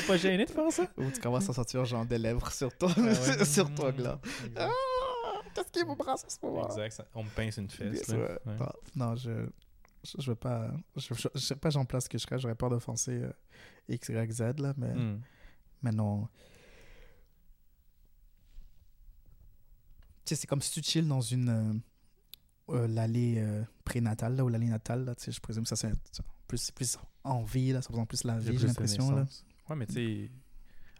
[0.00, 0.86] T'es pas gêné de faire ça?
[0.96, 3.44] Ou tu commences à sentir genre des lèvres sur toi, Ah ouais.
[3.44, 4.20] sur toi, là.
[4.44, 4.56] Exact.
[4.58, 8.08] Ah, qu'est-ce qui me brasse à ce moment Exact, ça- on me pince une fesse.
[8.08, 8.38] Là.
[8.44, 8.56] Ouais.
[8.94, 9.46] Non, je,
[10.04, 10.70] je, je veux pas.
[10.96, 12.38] Je, je, je sais pas, j'en place que je serais.
[12.38, 13.32] J'aurais peur d'offenser euh,
[13.88, 14.92] X, Y, Z, là, mais,
[15.82, 16.28] mais non.
[20.24, 21.48] Tu sais, c'est comme si tu chill dans une.
[21.48, 21.72] euh,
[22.74, 25.76] euh, l'allée euh, prénatale, là, ou l'allée natale, là, tu sais, je présume que ça,
[25.76, 25.92] c'est
[26.48, 29.26] plus, plus en vie, là, ça représente plus la vie, j'ai l'impression.
[29.68, 30.30] Ouais, mais tu sais.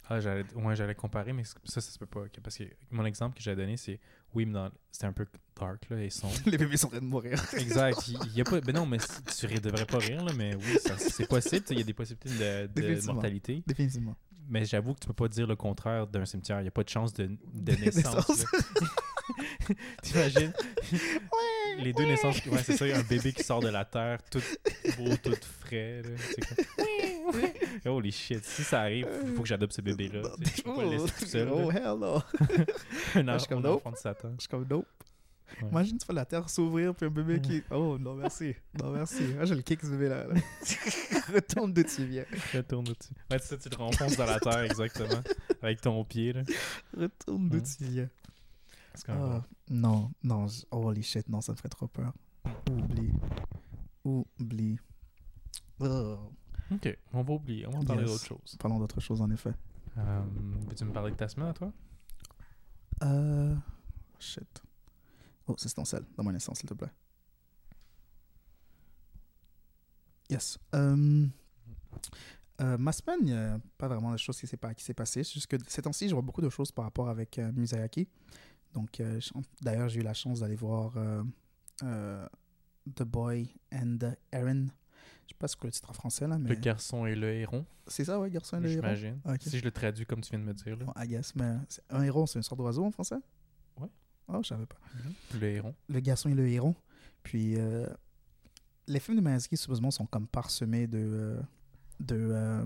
[0.09, 2.23] Ah, j'allais ouais, j'allais comparer, mais ça, ça se peut pas.
[2.43, 3.99] Parce que mon exemple que j'ai donné, c'est.
[4.35, 4.59] Oui, mais
[4.93, 5.27] c'était un peu
[5.59, 6.35] dark, là, et sombre.
[6.47, 7.45] Les bébés sont en train de mourir.
[7.55, 8.07] Exact.
[8.07, 8.61] Il y a pas.
[8.61, 8.99] Ben non, mais
[9.37, 11.65] tu ri- devrais pas rire, là, mais oui, c'est possible.
[11.71, 13.15] Il y a des possibilités de, de Définitivement.
[13.15, 13.63] mortalité.
[13.67, 14.17] Définitivement.
[14.49, 16.61] Mais j'avoue que tu peux pas dire le contraire d'un cimetière.
[16.61, 18.45] Il n'y a pas de chance de, de naissance.
[20.03, 20.53] T'imagines?
[21.79, 24.41] Les deux naissances, ouais, c'est ça, un bébé qui sort de la terre, tout
[24.99, 26.03] beau, tout frais.
[26.03, 26.85] Là.
[27.87, 30.23] Holy shit, si ça arrive, il faut que j'adopte ce bébé-là.
[30.39, 31.49] tu sais, Je peux pas le laisser tout seul.
[31.53, 31.79] Oh, là.
[31.79, 32.23] hell no.
[33.15, 33.81] Un je suis comme un nope.
[33.87, 34.33] enfant de Satan.
[34.37, 34.87] Je suis comme, nope.
[35.63, 35.69] Ouais.
[35.71, 37.63] Imagine, tu fais la terre s'ouvrir, puis un bébé qui.
[37.71, 38.55] Oh, non, merci.
[38.83, 39.23] Non, merci.
[39.35, 40.27] Moi, je le kick, ce bébé-là.
[40.27, 40.35] là.
[41.33, 42.25] Retourne d'où tu viens.
[42.53, 43.13] Retourne dessus.
[43.31, 45.23] Ouais, c'est ça, tu le renfonces dans la terre, exactement.
[45.63, 46.33] Avec ton pied.
[46.33, 46.43] Là.
[46.97, 47.63] Retourne d'où Ouais.
[47.63, 48.09] tu viens.
[48.95, 50.49] C'est quand même Ah, non, non.
[50.49, 52.13] je- Holy shit, non, ça me ferait trop peur.
[52.71, 53.13] Oublie.
[54.05, 54.79] Oublie.
[55.81, 56.19] Oh.
[56.73, 57.67] Ok, on va oublier.
[57.67, 58.11] On va en parler Yes.
[58.13, 58.57] d'autre chose.
[58.59, 59.53] Parlons d'autre chose, en effet.
[59.99, 60.23] Euh,
[60.69, 61.73] Veux-tu me parler de ta semaine à toi?
[63.03, 63.55] Euh.
[64.19, 64.63] Shit.
[65.47, 66.03] Oh, c'est ton sel.
[66.17, 66.91] Donne-moi un instant, s'il te plaît.
[70.29, 70.59] Yes.
[70.75, 71.27] Euh,
[72.61, 74.95] euh, ma semaine, il n'y a pas vraiment de choses qui s'est pas- qui s'est
[74.95, 75.23] passé.
[75.23, 77.53] C'est juste que ces temps-ci, je vois beaucoup de choses par rapport avec euh.
[78.75, 79.21] Donc, euh,
[79.61, 80.93] d'ailleurs, j'ai eu la chance d'aller voir
[81.79, 83.99] The Boy and
[84.33, 84.67] Heron.
[85.27, 86.49] Je sais pas ce que le titre en français, là, mais...
[86.51, 88.81] Le garçon et le héron, C'est ça, ouais, garçon et le héron.
[88.83, 89.21] j'imagine.
[89.25, 89.43] Ok.
[89.43, 90.77] Si je le traduis comme tu viens de me dire.
[90.77, 90.85] Là.
[90.85, 91.55] Bon, I guess, mais
[91.91, 93.17] un héron, c'est une sorte d'oiseau en français?
[93.81, 93.89] Ouais.
[94.29, 94.77] Oh, je savais pas.
[95.39, 95.75] Le héron.
[95.89, 96.75] Le garçon et le héron.
[97.23, 97.87] Puis, euh,
[98.87, 100.99] les films de Miyazaki, supposément, sont comme parsemés de...
[100.99, 101.41] euh,
[102.01, 102.65] de euh,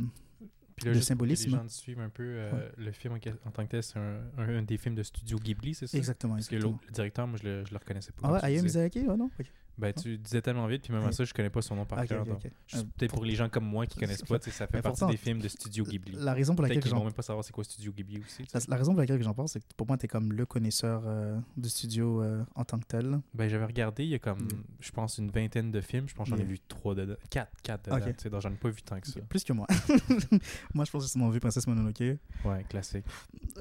[0.77, 1.45] Puis là, que symbolisme.
[1.45, 2.25] Les gens suivent un peu.
[2.25, 5.03] euh, Le film en, en tant que tel, c'est un, un- un des films de
[5.03, 5.97] Studio Ghibli, c'est ça?
[5.97, 8.21] exactement, Parce que l'autre, le directeur, moi, je le, je le reconnaissais pas.
[8.25, 8.63] Ah ouais, Hayao.
[8.63, 9.31] Miyazaki, ouais, non?
[9.39, 9.47] Ok.
[9.81, 12.05] Ben, tu disais tellement vite, puis même à ça, je connais pas son nom par
[12.07, 12.23] cœur.
[12.23, 12.51] ok, donc, ok.
[12.67, 14.83] juste Euh, Peut-être pour les gens comme moi qui connaissent pas, tu sais, ça fait
[14.83, 16.17] partie des films de Studio Ghibli.
[16.19, 18.45] La raison pour laquelle vont j'en même pas savoir c'est quoi Studio Ghibli aussi.
[18.69, 21.03] la, raison pour laquelle j'en parle, c'est que pour moi, tu es comme le connaisseur
[21.07, 23.21] euh, du studio euh, en tant que tel.
[23.35, 24.65] Ben, j'avais regardé, il y a comme, Mm.
[24.81, 26.09] je pense, une vingtaine de films.
[26.09, 27.15] Je pense que j'en ai vu trois dedans.
[27.31, 28.13] Quatre, quatre dedans.
[28.19, 29.21] Sais, donc j'en ai pas vu tant que ça.
[29.29, 29.67] Plus que moi.
[30.75, 32.19] moi, je pense que c'est mon vu Princesse Mononoke.
[32.45, 33.05] Ouais, classique.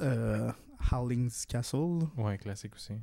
[0.02, 0.52] Euh,
[0.92, 2.00] Howling's Castle.
[2.18, 2.94] Ouais, classique aussi.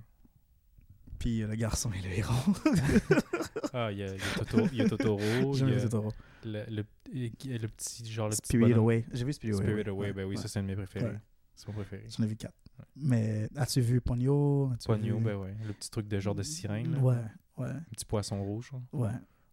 [1.18, 2.34] Puis euh, Le garçon et le héron.
[3.72, 5.20] Ah, il y y a Totoro, il y a, Totoro,
[5.54, 6.12] J'aime y le Totoro.
[6.44, 8.78] le, le, le petit, genre le petit Spirit bonhomme.
[8.84, 9.04] Away.
[9.12, 9.62] J'ai vu Spirit Away.
[9.64, 9.88] Spirit ouais.
[9.90, 10.40] Away, ben oui, Ouais.
[10.42, 11.04] ça c'est un de mes préférés.
[11.06, 11.20] Ouais.
[11.54, 12.04] C'est mon préféré.
[12.08, 12.54] J'en ai vu quatre.
[12.94, 14.70] Mais as-tu vu Ponyo?
[14.74, 15.54] As-tu Pogno, vu- ben ouais.
[15.66, 16.92] Le petit truc de genre de sirène.
[16.92, 16.98] là.
[17.00, 17.16] Ouais,
[17.58, 18.70] ouais, Un petit poisson rouge.
[18.92, 19.08] ouais.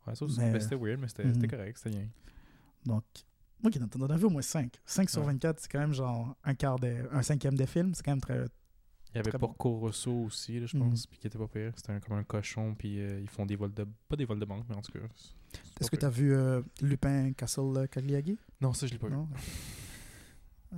[0.07, 1.33] Ouais, ça aussi, Mais- ben, c'était weird, mais c'était Mhm.
[1.33, 2.07] c'était correct, c'était bien.
[2.85, 3.03] Donc,
[3.65, 4.73] ok, t'en t'en as vu au moins 5.
[4.85, 5.27] 5 sur Ouais.
[5.27, 7.93] 24, c'est quand même genre un quart des, un cinquième des films.
[7.93, 8.45] C'est quand même très.
[9.13, 9.31] Il y avait.
[9.37, 10.89] Porco Rosso aussi, là, je Mhm.
[10.89, 11.71] pense, puis qui était pas pire.
[11.75, 13.85] C'était comme un cochon, puis euh, ils font des vols de...
[14.09, 14.99] Pas des vols de banque, mais en tout cas...
[15.79, 18.39] Est-ce que tu as vu euh, Lupin Castle euh, Cagliari?
[18.59, 19.15] Non, ça, je l'ai pas vu.
[20.73, 20.77] Euh,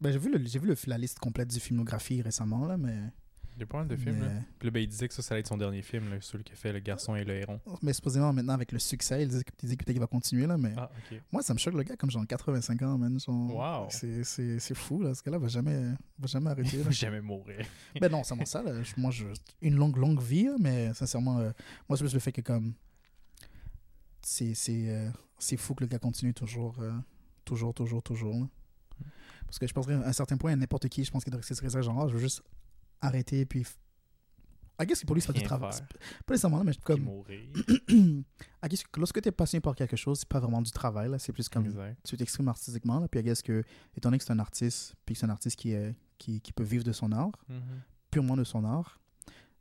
[0.00, 2.98] ben, j'ai vu, le, j'ai vu le, la liste complète du filmographie récemment, là, mais.
[3.56, 4.28] Il y a pas mal de films, là.
[4.28, 6.16] mais, Puis là, ben, il disait que ça, ça allait être son dernier film, là,
[6.20, 7.60] celui qui a fait Le Garçon et le Héron.
[7.82, 9.44] mais supposément, maintenant, avec le succès, il disait
[9.76, 10.72] qu'il va continuer, là, mais.
[10.78, 10.90] Ah.
[11.30, 13.20] Moi, ça me choque le gars comme genre 85 ans, man.
[13.20, 13.86] Genre, Wow.
[13.90, 15.14] C'est, c'est, c'est fou, là.
[15.14, 16.70] Ce gars-là va jamais, va jamais arrêter.
[16.74, 16.84] Il là.
[16.84, 17.66] va jamais mourir.
[18.00, 18.34] ben non, ça.
[18.62, 18.82] Là.
[18.82, 19.26] Je- Moi, je,
[19.60, 21.50] une longue, longue vie, là, mais sincèrement, euh,
[21.88, 22.72] moi, c'est plus le fait que comme.
[24.22, 26.92] C'est, c'est, euh, c'est fou que le gars continue toujours, euh,
[27.44, 28.34] toujours, toujours, toujours.
[28.34, 28.46] là.
[29.46, 31.54] Parce que je penserais à un certain point, n'importe qui, je pense qu'il devrait se
[31.54, 32.42] dire genre, Ah, je veux juste
[33.00, 33.64] arrêter, puis.
[34.82, 35.72] I guess que pour lui, c'est pas du travail.
[36.24, 37.06] Pas nécessairement, mais comme.
[37.88, 41.10] I guess que lorsque tu es passionné par quelque chose, c'est pas vraiment du travail,
[41.10, 41.18] là.
[41.18, 41.98] C'est plus comme Exact.
[42.04, 42.98] tu t'exprimes artistiquement.
[42.98, 43.62] Là, puis, I guess que,
[43.96, 46.52] étant donné que c'est un artiste, puis que c'est un artiste qui, est, qui, qui
[46.52, 47.60] peut vivre de son art, Mhm.
[48.10, 49.00] purement de son art.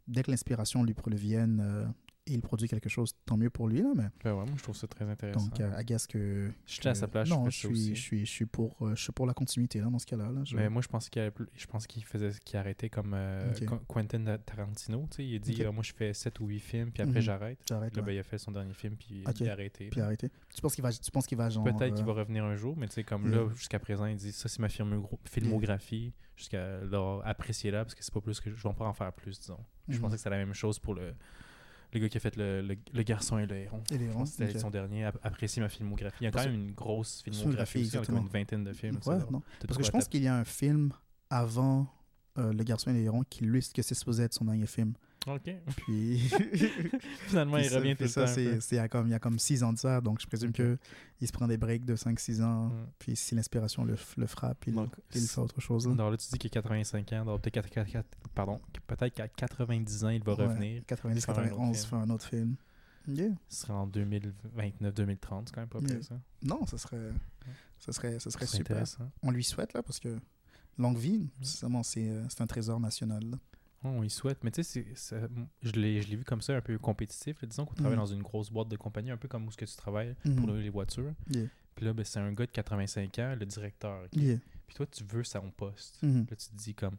[0.08, 1.86] Dès que l'inspiration lui provienne euh,
[2.30, 3.82] et il produit quelque chose, tant mieux pour lui.
[3.82, 5.46] Là, mais, Ben ouais, moi, je trouve ça très intéressant.
[5.48, 6.52] donc, euh, I guess que.
[6.66, 7.96] je suis à sa place, je non, je suis, aussi.
[7.96, 10.32] je, suis, je, suis pour, euh, je suis pour la continuité là, dans ce cas-là.
[10.32, 11.32] Là, je- Mais moi, je pense qu'il
[11.88, 13.54] qu'il faisait qu'il arrêtait comme euh.
[13.54, 15.08] Qu- Quentin Tarantino.
[15.12, 15.66] Tu sais, il a dit Ok.
[15.68, 17.22] Ah, Moi, je fais 7 ou 8 films, puis après, Mhm.
[17.22, 17.60] j'arrête.
[17.68, 17.96] J'arrête.
[17.96, 18.06] Là, ouais.
[18.08, 19.90] ben, il a fait son dernier film, puis il a arrêté.
[19.90, 20.30] Puis arrêter.
[20.54, 21.64] Tu penses qu'il va, tu penses qu'il va genre.
[21.64, 23.44] Peut-être qu'il euh, va revenir un jour, mais tu sais, comme Yeah.
[23.44, 26.14] là, jusqu'à présent, il dit ça, c'est ma filmo- filmographie.
[26.36, 29.40] Jusqu'à là, appréciez-la, parce que c'est pas plus que je vais pas en faire plus,
[29.40, 29.60] disons.
[29.90, 30.02] Je Mhm.
[30.02, 31.14] pensais que c'était la même chose pour le,
[31.94, 33.82] le gars qui a fait le, le, le garçon et le héron.
[33.92, 36.18] Et C'était son dernier, ap- appréciez ma filmographie.
[36.22, 39.00] Il y a quand même une grosse Filmographie, aussi, avec une vingtaine de films.
[39.06, 39.42] Ouais, non.
[39.68, 40.92] Parce que je pense qu'il y a un film
[41.30, 41.88] avant
[42.38, 44.94] euh, Le Garçon et les Hérons qui lui, que c'est supposé être son dernier film.
[45.28, 45.50] Ok.
[45.78, 46.20] Puis.
[47.28, 48.32] Finalement, puis il ça- revient tout puis le ça, temps.
[48.34, 48.60] c'est, peu.
[48.62, 50.28] c'est il y a comme, il y a comme 6 ans de ça, donc je
[50.28, 50.56] présume Ok.
[50.56, 50.78] que
[51.22, 52.68] il se prend des breaks de 5-6 ans.
[52.70, 52.88] Mm.
[53.00, 55.88] Puis si l'inspiration le, le frappe, il, Donc, il fait autre chose.
[55.88, 55.94] là.
[55.94, 60.10] Alors là, tu dis qu'il a 85 ans, donc peut-être pardon, peut-être qu'à 90 ans,
[60.10, 60.84] il va Ouais, revenir.
[60.88, 61.90] 90, faire un autre 91, film.
[61.90, 62.56] faire un autre film.
[63.08, 63.30] Yeah.
[63.50, 65.96] Ce serait en 2029-2030, c'est quand même pas Yeah.
[65.96, 66.20] pire ça.
[66.44, 67.10] Non, ça serait,
[67.80, 68.78] ça serait, ça serait C'est super.
[68.78, 69.10] intéressant.
[69.24, 70.18] On lui souhaite, là, parce que
[70.78, 71.66] longue vie, Mm.
[71.98, 73.24] euh, c'est un trésor national.
[73.32, 73.38] là.
[73.84, 74.86] Oh, on y souhaite, mais tu sais,
[75.64, 77.42] je l'ai vu comme ça, un peu compétitif.
[77.42, 77.48] là.
[77.48, 78.00] Disons qu'on travaille Mhm.
[78.04, 80.36] dans une grosse boîte de compagnie, un peu comme où ce que tu travailles Mhm.
[80.36, 81.14] pour les voitures.
[81.30, 81.48] Yeah.
[81.76, 84.02] Puis là, ben, c'est un gars de 85 ans, le directeur.
[84.14, 84.38] Yeah.
[84.68, 85.98] Puis toi, tu veux son poste.
[86.04, 86.26] Mhm.
[86.30, 86.98] Là, tu te dis comme.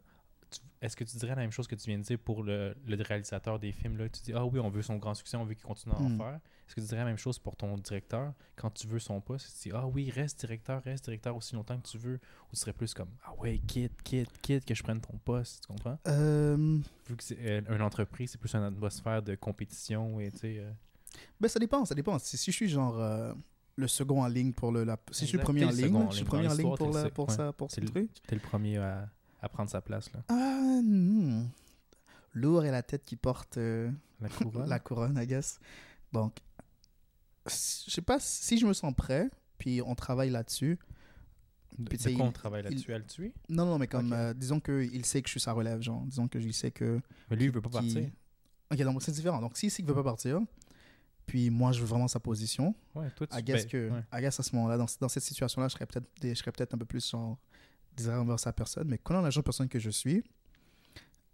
[0.81, 3.01] Est-ce que tu dirais la même chose que tu viens de dire pour le, le
[3.03, 3.97] réalisateur des films?
[3.97, 4.09] Là?
[4.09, 6.09] Tu dis, ah oui, on veut son grand succès, on veut qu'il continue à en
[6.09, 6.17] Mm.
[6.17, 6.39] faire.
[6.71, 8.33] Est-ce que tu dirais la même chose pour ton directeur?
[8.55, 11.77] Quand tu veux son poste, tu dis, ah oui, reste directeur, reste directeur aussi longtemps
[11.77, 12.13] que tu veux.
[12.15, 15.63] Ou tu serais plus comme, ah ouais, quitte, quitte, quitte, que je prenne ton poste.
[15.63, 15.99] Tu comprends?
[16.07, 16.79] Euh,
[17.09, 20.55] Vu que c'est euh, une entreprise, c'est plus une atmosphère de compétition et tu sais.
[20.59, 20.71] euh,
[21.41, 22.17] Ben, ça dépend, ça dépend.
[22.19, 23.33] Si, si je suis genre euh,
[23.75, 24.85] le second en ligne pour le.
[24.85, 27.09] La, si je suis le premier en ligne, je suis premier en ligne pour, la,
[27.09, 27.35] pour, ouais.
[27.35, 28.09] ça, pour ce le- truc.
[28.25, 29.09] T'es le premier à,
[29.41, 30.23] à prendre sa place, là.
[30.29, 30.79] Ah,
[32.33, 34.69] lourd et la tête qui porte La couronne.
[34.69, 35.59] la couronne, I guess.
[36.13, 36.35] Donc,
[37.47, 40.77] je sais pas si je me sens prêt, puis on travaille là-dessus.
[41.97, 42.93] Sais, quoi on travaille il- là-dessus?
[42.93, 43.33] À le tuer?
[43.49, 44.17] Non, non, mais comme, Ok.
[44.17, 46.03] euh, disons qu'il sait que je suis sa relève, genre.
[46.05, 46.99] Disons que il sait que.
[47.29, 48.09] Mais lui, il veut pas partir.
[48.71, 49.39] Ok, donc c'est différent.
[49.41, 50.39] Donc, s'il sait qu'il veut pas partir,
[51.25, 54.03] puis moi, je veux vraiment sa position, Ouais, toi, tu I guess ben, que, ouais.
[54.13, 56.77] I guess à ce moment-là, dans, dans cette situation-là, je serais peut-être je peut-être un
[56.77, 57.37] peu plus genre
[57.95, 60.23] désirable envers sa personne, mais connaissant la genre de personne que je suis,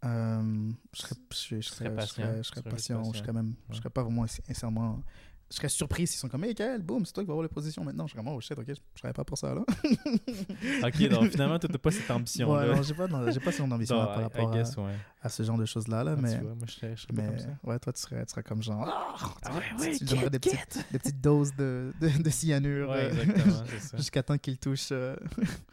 [0.06, 2.24] euh, je serais, je, je serais, je serais, patient.
[2.38, 5.02] je serais Tu serais patient, je serais même, je serais pas vraiment sincèrement,
[5.50, 7.50] je serais surpris s'ils sont comme, hey, Kael, boum, c'est toi qui vas avoir les
[7.54, 8.06] positions maintenant.
[8.08, 9.64] Je serais comme, oh shit, ok, je, je serais pas pour ça là.
[10.84, 12.76] Ok, donc finalement, toi, t'as pas cette Ouais, ambition-là.
[12.76, 14.96] non, j'ai pas, non, j'ai pas son ambition là, par rapport I à, ouais.
[15.22, 17.14] à ce genre de choses-là, là, Ah, tu mais, vois, moi, je serais, je serais
[17.14, 17.58] pas mais comme ça.
[17.64, 20.04] ouais, toi, tu serais, tu serais comme genre, ah, Ah tu- ouais, tu- ouais, tu
[20.04, 23.80] lui donnerais des petites, des petites doses de, de, de cyanure Ouais, euh, exactement, c'est
[23.80, 23.98] ça.
[23.98, 25.16] jusqu'à temps qu'il touche euh,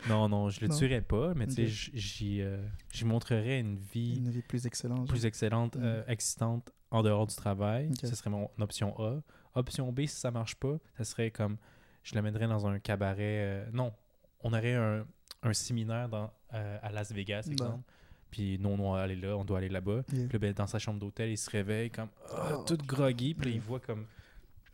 [0.08, 0.76] Non, non, je le Non.
[0.76, 5.08] tuerais pas, mais tu sais, j'y euh, j'y montrerais une vie une vie plus excellente.
[5.08, 5.80] plus excellente, Mm.
[5.82, 7.90] euh, excitante en dehors du travail.
[8.00, 9.20] Ce serait mon option A.
[9.54, 11.56] Option B, si ça marche pas, ça serait comme
[12.02, 13.16] je l'amènerais dans un cabaret.
[13.44, 13.92] euh, non,
[14.42, 15.06] on aurait un,
[15.42, 17.52] un séminaire dans, euh, à Las Vegas, Ouais.
[17.52, 17.82] exemple.
[18.30, 20.02] Puis nous, on doit aller là, on doit aller là-bas.
[20.12, 20.26] Yeah.
[20.28, 22.64] Puis là, ben, dans sa chambre d'hôtel, il se réveille comme ah, Oh.
[22.66, 23.32] tout groggy.
[23.34, 24.06] Puis là, il voit comme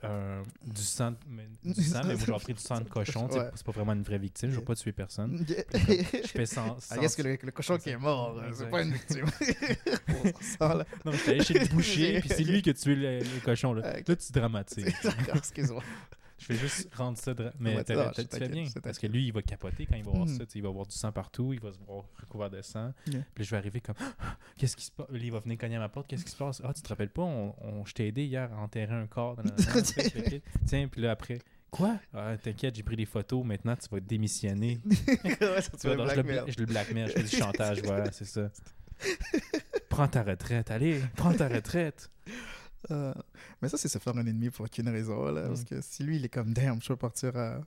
[0.05, 3.29] euh, du sang, mais, du sang, mais moi j'ai pris du sang de cochon.
[3.29, 3.51] Ouais.
[3.55, 5.45] C'est pas vraiment une vraie victime, je veux pas tuer personne.
[5.47, 6.79] Je fais sans.
[6.91, 9.27] Ah, est-ce que le, cochon qui est mort, euh, c'est pas une victime.
[11.05, 13.73] Non, j'étais allé chez le boucher, puis c'est lui qui a tué le, le cochon.
[13.73, 14.09] Là, Ok.
[14.09, 14.95] là tu dramatises.
[15.03, 15.83] D'accord, excuse-moi.
[16.41, 17.35] Je vais juste rendre ça.
[17.35, 18.65] dra- Mais Ouais, non, tu fais bien.
[18.83, 20.39] Parce que lui, il va capoter quand il va voir Mhm.
[20.39, 20.45] ça.
[20.55, 22.93] Il va voir du sang partout, il va se voir recouvert de sang.
[23.07, 23.23] Yeah.
[23.35, 23.95] Puis je vais arriver comme
[24.57, 26.07] Qu'est-ce qui se passe Lui, il va venir cogner à ma porte.
[26.09, 26.61] Qu'est-ce qui se passe?
[26.65, 29.37] Ah, tu te rappelles pas on, on- Je t'ai aidé hier à enterrer un corps.
[29.37, 29.51] Dans la...
[30.67, 31.39] Tiens, puis là, après.
[31.71, 31.99] Quoi?
[32.13, 33.45] Ah, T'inquiète, j'ai pris des photos.
[33.45, 34.81] Maintenant, tu vas démissionner.
[35.25, 38.51] Ouais, ça, Tu je, le, je le blackmail, je fais du chantage, voilà, c'est ça.
[39.89, 42.11] prends ta retraite, allez, prends ta retraite.
[42.91, 43.13] Euh,
[43.61, 45.27] mais ça, c'est se faire un ennemi pour aucune raison.
[45.31, 45.65] Là, Parce Mm.
[45.67, 47.61] que si lui, il est comme, damn, je peux partir à.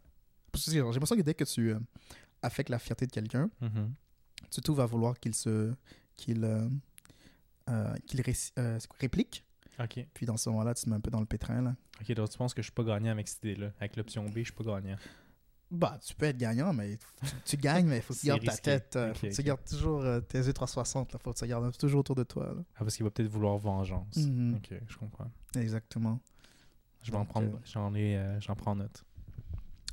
[0.52, 1.80] Parce J'ai l'impression que dès que tu euh,
[2.42, 3.94] affectes la fierté de quelqu'un, Mhm.
[4.52, 5.74] tu tout va vouloir qu'il se.
[6.16, 6.44] qu'il.
[7.70, 8.22] euh, qu'il
[9.00, 9.44] réplique.
[10.14, 11.62] Puis dans ce moment-là, tu te mets un peu dans le pétrin.
[11.62, 11.76] Là.
[12.02, 13.72] Ok, donc tu penses que je suis pas gagnant avec cette idée-là.
[13.80, 14.98] Avec l'option B, je suis pas gagnant.
[15.76, 18.44] Bah, tu peux être gagnant, mais tu, tu gagnes, mais il faut que tu gardes
[18.46, 18.96] ta tête.
[18.96, 19.46] euh, Ok, faut que tu ok.
[19.48, 21.12] gardes toujours euh, tes yeux 360.
[21.14, 22.46] Il faut que tu gardes toujours autour de toi.
[22.56, 22.62] là.
[22.76, 24.16] Ah, parce qu'il va peut-être vouloir vengeance.
[24.18, 24.56] Mhm.
[24.56, 25.32] Ok, je comprends.
[25.56, 26.20] Exactement.
[27.02, 29.04] Je vais en prendre, euh, j'en ai, euh, j'en prends note.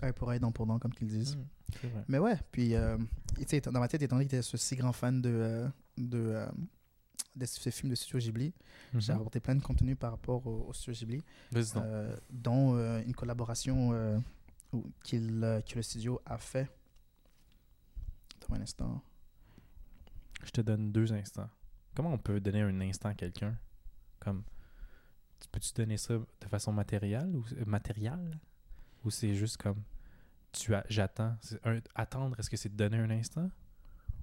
[0.03, 1.37] Ouais, pour être dent pour dent, comme qu'ils disent.
[1.83, 2.05] Vrai.
[2.09, 2.75] Mais ouais, puis
[3.39, 5.67] tu sais, dans ma tête, étant donné que j'étais ce si grand fan de,
[5.97, 6.45] de,
[7.37, 8.53] de ces films de Studio Ghibli,
[8.95, 9.19] j'ai Mhm.
[9.19, 11.23] apporté plein de contenu par rapport au, au Studio Ghibli,
[12.31, 12.77] dont
[13.07, 14.23] une collaboration
[14.73, 16.71] où- qu'il, euh, que le studio a fait.
[18.37, 19.03] Attends un instant.
[20.45, 21.49] Je te donne deux instants.
[21.95, 23.57] Comment on peut donner un instant à quelqu'un?
[24.21, 24.43] Comme,
[25.41, 28.39] tu peux-tu donner ça de façon matérielle ou euh, matérielle?
[29.05, 29.83] Ou c'est juste comme
[30.53, 31.37] tu as, j'attends.
[31.41, 33.51] C'est un- attendre, est-ce que c'est de donner un instant?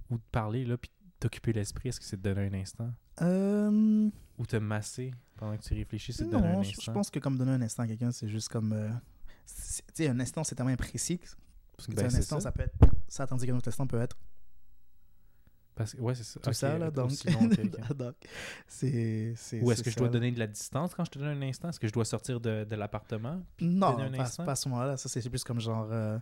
[0.09, 0.89] Ou de parler là puis
[1.19, 2.93] t'occuper l'esprit, est-ce que c'est de donner un instant?
[3.21, 6.81] Euh, ou te masser pendant que tu réfléchis, c'est de donner un non, je, instant?
[6.83, 8.71] je pense que comme donner un instant à quelqu'un, c'est juste comme.
[8.73, 8.89] euh,
[9.93, 11.19] sais, un instant, c'est tellement imprécis.
[11.75, 12.45] Parce que Ben, un instant, ça.
[12.45, 12.51] ça.
[12.51, 12.75] peut être
[13.07, 14.17] ça, tandis qu'un autre instant peut être
[15.75, 16.39] Parce que ouais, c'est ça.
[16.39, 16.89] tout ça, là.
[16.89, 17.93] Donc, aussi long, ok, ok.
[17.97, 18.15] donc,
[18.67, 19.33] c'est.
[19.35, 21.41] c'est- Ou est-ce que je dois donner de la distance quand je te donne un
[21.47, 21.69] instant?
[21.69, 24.43] Est-ce que je dois sortir de, de l'appartement Non, un pas, instant?
[24.45, 24.97] pas à ce moment-là.
[24.97, 25.87] Ça, c'est plus comme genre.
[25.91, 26.17] euh,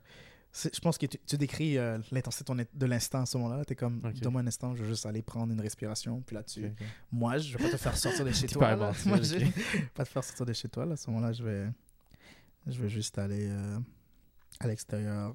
[0.53, 3.63] je pense que tu, tu décris euh, l'intensité de l'instant à ce moment-là.
[3.65, 6.21] Tu es comme, donne-moi un instant, je veux juste aller prendre une respiration.
[6.21, 6.71] Puis là, tu.
[7.11, 8.67] Moi, je vais pas te faire sortir de chez T'es toi.
[8.69, 8.91] pas là.
[9.05, 9.51] Moi, je vais
[9.93, 10.85] pas te faire sortir de chez toi.
[10.85, 10.93] Là.
[10.93, 11.67] À ce moment-là, je vais.
[12.67, 13.79] Je vais juste aller euh,
[14.59, 15.33] à l'extérieur,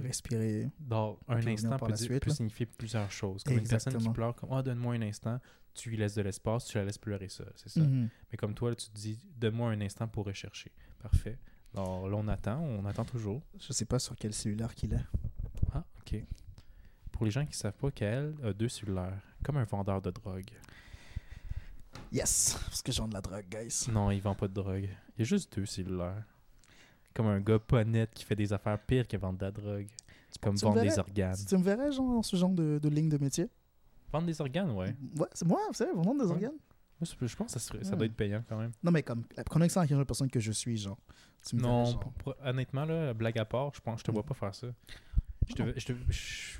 [0.00, 0.70] respirer.
[0.80, 3.42] Donc, un instant peut, dire- suite, peut signifier plusieurs choses.
[3.44, 5.40] Comme une personne qui pleure, comme Ah, donne-moi un instant,
[5.74, 7.44] tu lui laisses de l'espace, tu la laisses pleurer ça.
[7.56, 7.80] C'est ça.
[7.80, 8.08] Mhm.
[8.30, 10.72] Mais comme toi, là, tu te dis Donne-moi un instant pour rechercher.
[11.00, 11.38] Parfait.
[11.74, 13.42] Alors là, on attend, on attend toujours.
[13.60, 15.04] Je sais pas sur quel cellulaire qu'il est.
[15.72, 16.22] Ah, ok.
[17.12, 20.10] Pour les gens qui ne savent pas qu'elle a deux cellulaires, comme un vendeur de
[20.10, 20.50] drogue.
[22.12, 22.58] Yes!
[22.66, 23.86] Parce que j'ai de la drogue, guys.
[23.90, 24.88] Non, il vend pas de drogue.
[25.16, 26.24] Il y a juste deux cellulaires.
[27.18, 29.88] Comme un gars pas net qui fait des affaires pires que vendre de la drogue.
[30.40, 31.36] Comme Tu me vendre des organes.
[31.48, 33.48] Tu me verrais, genre, dans ce genre de, de ligne de métier?
[34.12, 34.94] Vendre des organes, ouais.
[35.16, 36.30] Ouais, c'est moi, vous savez, vendre des Ouais.
[36.34, 36.58] organes?
[37.00, 38.70] Moi, je pense que ça, doit être payant quand même.
[38.84, 40.96] Non, mais comme, avec la personne que je suis, genre.
[41.44, 44.22] Tu me Non, verrais, genre, honnêtement, là, blague à part, je pense je te vois
[44.22, 44.26] Mm.
[44.26, 44.68] pas faire ça.
[45.48, 46.58] Je te, je te, je-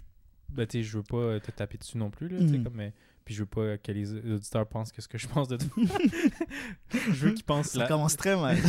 [0.49, 2.65] ben, tu je veux pas te taper dessus non plus, là, tu Mhm.
[2.65, 2.93] comme, mais,
[3.25, 5.69] puis je veux pas que les auditeurs pensent que ce que je pense de toi.
[6.91, 7.87] je veux qu'ils pensent Ça la...
[7.89, 8.57] commence très mal.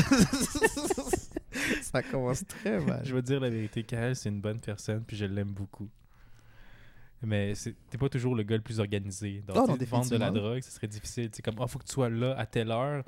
[1.92, 3.02] ça commence très mal.
[3.06, 5.90] Je veux dire la vérité, Kael, c'est une bonne personne, puis je l'aime beaucoup.
[7.22, 9.44] Mais c'est- t'es pas toujours le gars le plus organisé.
[9.46, 11.30] Donc, Oh, vendre de la drogue, ce serait difficile.
[11.34, 13.04] Sais, comme, ah, faut que tu sois là à telle heure.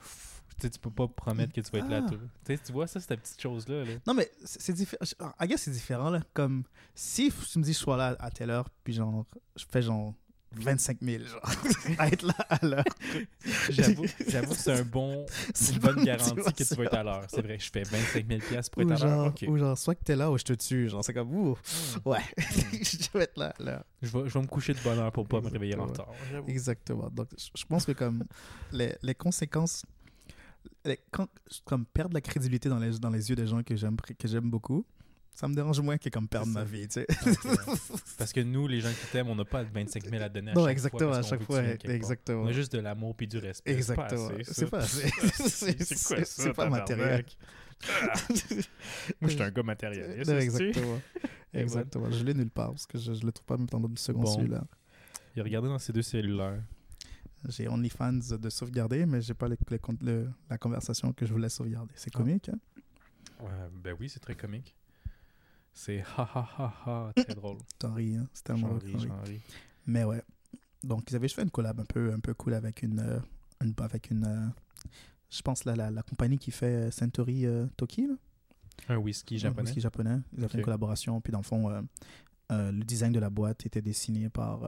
[0.59, 2.01] Tu sais, tu peux pas promettre que tu vas être là.
[2.05, 2.09] Ah.
[2.09, 2.17] tout.
[2.17, 3.86] Tu sais, tu vois, ça, c'est ta petite chose-là.
[3.86, 3.91] là.
[4.05, 5.05] Non, mais c'est c'est différent.
[5.39, 6.21] I guess c'est différent, là.
[6.34, 6.63] Comme,
[6.93, 9.25] si tu me dis je sois là à telle heure, puis genre,
[9.55, 10.13] je fais genre
[10.53, 11.41] 25 000, genre,
[11.97, 12.83] à être là à l'heure.
[13.69, 15.25] J'avoue, j'avoue que c'est un bon,
[15.71, 17.23] une bonne garantie que tu vas être à l'heure.
[17.29, 19.33] C'est vrai, je fais 25 000 pièces pour Ou être à l'heure.
[19.47, 20.89] ou genre, soit que t'es là ou je te tue.
[20.89, 21.55] Genre, c'est comme, ouh,
[22.03, 22.09] Hmm.
[22.09, 23.83] ouais, je vais être là à l'heure.
[24.01, 26.13] Je vais, je vais me coucher de bonne heure pour pas me réveiller en Exactement.
[26.31, 26.47] retard.
[26.49, 27.09] Exactement.
[27.11, 28.23] Donc, je je pense que comme
[28.71, 29.85] les, les conséquences,
[30.83, 31.27] les- quand,
[31.65, 34.49] comme perdre la crédibilité dans les, dans les yeux des gens que j'aime que j'aime
[34.49, 34.85] beaucoup,
[35.34, 37.07] ça me dérange moins que comme perdre ma vie, tu sais.
[38.17, 40.53] Parce que nous, les gens qui t'aiment, on n'a pas 25 000 à donner à
[40.53, 41.19] Non, chaque exactement, fois.
[41.19, 42.43] à chaque fois, exactement.
[42.43, 43.71] On a juste de l'amour puis du respect.
[43.73, 44.29] Exactement.
[44.43, 45.09] C'est pas assez.
[45.09, 46.25] C'est quoi ça?
[46.25, 47.25] c'est pas matériel.
[47.25, 47.38] tabarnak?
[49.19, 50.29] Moi, je suis un gars matérialiste.
[50.29, 50.99] Non, exactement.
[51.53, 52.09] Exactement.
[52.11, 54.21] Je l'ai nulle part parce que je, je le trouve pas même dans le second
[54.21, 54.36] Bon.
[54.36, 54.63] cellulaire.
[55.36, 56.61] Il a regardé dans ses deux cellulaires.
[57.49, 61.34] J'ai OnlyFans de sauvegarder, mais j'ai pas le- le compte- le- la conversation que je
[61.34, 61.91] voulais sauvegarder.
[61.95, 62.59] C'est comique, hein?
[63.43, 64.75] Euh, ben oui, c'est très comique.
[65.74, 67.57] C'est ha ha ha ha, très drôle.
[67.80, 68.28] T'en ris, hein?
[68.34, 69.11] C'est tellement drôle.
[69.88, 70.22] Mais ouais.
[70.84, 72.99] Donc, ils avaient fait une collab un peu, un peu cool avec une.
[72.99, 73.19] euh,
[73.63, 74.47] une- avec une euh,
[75.30, 78.07] je pense la, la, la compagnie qui fait euh, Century euh, Toki.
[78.07, 78.15] Là.
[78.89, 79.67] Un whisky Un japonais.
[79.69, 80.17] whisky japonais.
[80.38, 81.22] Ils ont fait une collaboration.
[81.22, 84.63] Puis dans le fond, euh, le design de la boîte était dessiné par.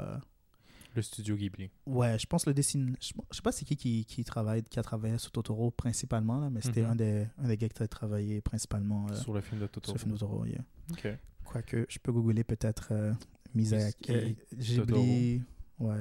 [0.96, 1.70] Le studio Ghibli.
[1.88, 2.86] ouais, je pense le dessin.
[3.02, 6.40] Je, je sais pas c'est qui, qui qui travaille, qui a travaillé sur Totoro principalement,
[6.40, 6.90] là, mais c'était Mhm.
[6.92, 9.72] un, des, un des gars qui a travaillé principalement euh, Sur le film de sur
[9.72, 9.94] Totoro.
[9.96, 10.46] le film Totoro.
[10.46, 10.62] yeah.
[10.92, 11.08] Ok.
[11.46, 13.14] Quoique, je peux googler peut-être euh,
[13.56, 15.42] euh, Ghibli.
[15.80, 15.96] Ouais,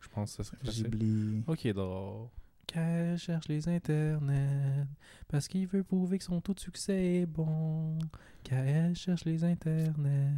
[0.00, 0.84] Je pense que ça serait facile.
[0.90, 1.42] Ghibli.
[1.46, 2.28] Ok, drôle.
[2.66, 4.86] Qu'elle cherche les internets
[5.28, 7.98] parce qu'il veut prouver que son taux de succès est bon.
[8.42, 10.32] Qu'elle cherche les internets.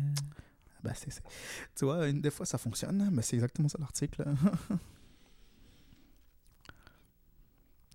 [0.87, 1.22] Ben, c'est, c'est-
[1.74, 4.24] Tu vois, une des fois ça fonctionne, hein, mais c'est exactement ça l'article.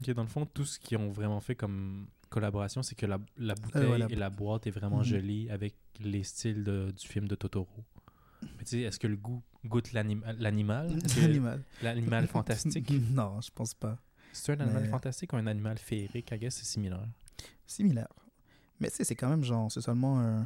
[0.01, 3.19] Ok, dans le fond, tout ce qu'ils ont vraiment fait comme collaboration, c'est que la,
[3.37, 5.03] la bouteille ouais, la et la boîte est vraiment Mhm.
[5.03, 7.67] jolie avec les styles de- du film de Totoro.
[8.57, 10.97] Mais tu sais, est-ce que le goût goûte l'anim- l'animal?
[11.19, 11.63] L'animal.
[11.83, 12.89] L'animal fantastique?
[13.11, 13.99] Non, je pense pas.
[14.33, 16.31] C'est un animal Mais- fantastique ou un animal féerique?
[16.31, 17.05] I guess c'est similaire.
[17.67, 18.07] Similaire.
[18.79, 20.41] Mais tu sais, c'est quand même genre, c'est seulement, euh,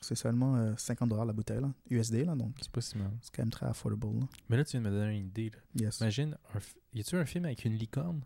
[0.00, 3.10] c'est seulement euh, 50 dollars la bouteille, là, USD, là, donc C'est pas si mal.
[3.20, 4.20] c'est quand même très affordable.
[4.20, 4.26] là.
[4.48, 5.50] Mais là, tu viens de me donner une idée.
[5.50, 5.58] là.
[5.86, 5.98] Yes.
[6.00, 8.22] Imagine, un f- y a-tu un film avec une licorne?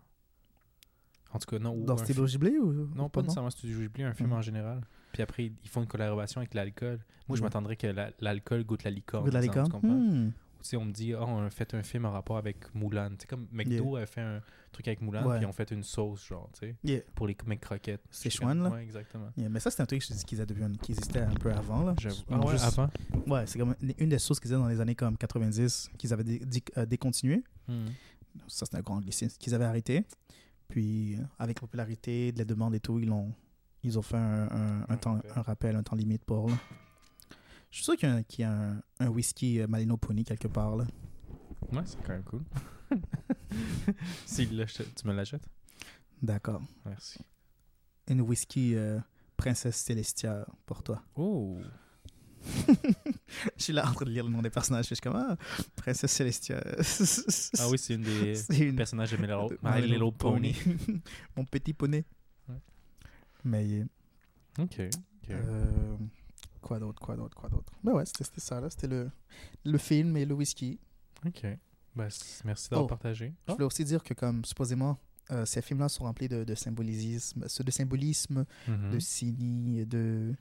[1.31, 1.75] En tout cas, non.
[1.83, 3.23] Dans Studio Ghibli ou Non, pas non?
[3.25, 4.35] nécessairement Studio Ghibli, un film Mhm.
[4.35, 4.81] en général.
[5.13, 6.99] Puis après, ils font une collaboration avec l'alcool.
[7.27, 7.45] Moi, je Mhm.
[7.45, 9.23] m'attendrais que la- l'alcool goûte la licorne.
[9.25, 9.81] Goût de la exemple, licorne?
[9.81, 9.99] tu comprends?
[9.99, 10.31] Hmm.
[10.75, 13.11] On me dit, oh, on a fait un film en rapport avec Moulin.
[13.19, 14.41] Sais, comme McDo a fait un
[14.71, 17.01] truc avec Moulin, puis ils ont fait une sauce, genre, tu sais, Yeah.
[17.15, 18.01] pour les McCroquettes.
[18.09, 18.75] C'est Je suis chouane, comme, là.
[18.77, 19.29] Ouais, exactement.
[19.37, 21.83] Yeah, mais ça, c'est un truc je qu'ils avaient qui existait un peu avant.
[21.83, 21.93] Là.
[22.31, 22.89] Ah ouais, juste- avant?
[23.27, 26.39] Ouais, c'est comme une, des choses qu'ils faisaient dans les années comme 90, qu'ils avaient
[26.77, 27.43] euh, décontinué.
[27.67, 27.85] Hmm.
[28.47, 30.05] Ça, c'est un grand anglicisme qu'ils avaient arrêté.
[30.69, 33.31] Puis, euh, avec la popularité, de la demande et tout, ils ont,
[33.83, 35.31] ils ont fait un, un- un Un temps, rappel.
[35.35, 36.49] un rappel, un temps limite pour.
[36.49, 36.55] Là.
[37.73, 39.97] Je suis sûr qu'il y a, un- qu'il y a un, un whisky euh, Malino
[39.97, 40.75] Pony quelque part.
[40.75, 40.85] Là.
[41.71, 42.43] Ouais, c'est quand même cool.
[44.51, 45.47] L'achète, tu me l'achètes?
[46.21, 46.61] D'accord.
[46.85, 47.17] Merci.
[48.07, 48.99] Une whisky euh,
[49.37, 51.01] Princesse Célestia pour toi.
[51.15, 51.57] Oh!
[53.57, 54.87] je suis là en train de lire le nom des personnages.
[54.89, 55.35] Je suis comme, ah,
[55.75, 56.61] Princesse Célestia.
[57.57, 60.55] Ah oui, c'est une des une personnages de My Little, Pony.
[61.35, 62.05] Mon petit poney.
[62.47, 62.55] Ouais.
[63.45, 63.83] Mais
[64.59, 64.79] Ok.
[64.79, 65.29] ok.
[65.31, 65.97] euh,
[66.63, 67.71] quoi d'autre, quoi d'autre, quoi d'autre.
[67.83, 69.11] Ben ouais, c'était ça là, c'était le,
[69.65, 70.79] le film et le whisky.
[71.25, 71.43] Ok.
[71.95, 72.07] Ben,
[72.45, 72.87] merci d'avoir Oh.
[72.87, 73.33] partagé.
[73.47, 74.97] Je voulais aussi dire que comme supposément
[75.31, 78.91] euh, ces films-là sont remplis de, de symbolisme, de symbolisme, Mhm.
[78.91, 80.35] de signi, de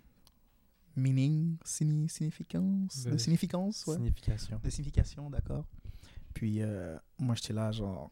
[0.97, 3.95] meaning, signi, significance, de, De significance, ouais.
[3.97, 4.61] Signification.
[4.62, 5.66] de signification, d'accord.
[6.35, 8.11] Puis euh, moi, j'étais là, genre,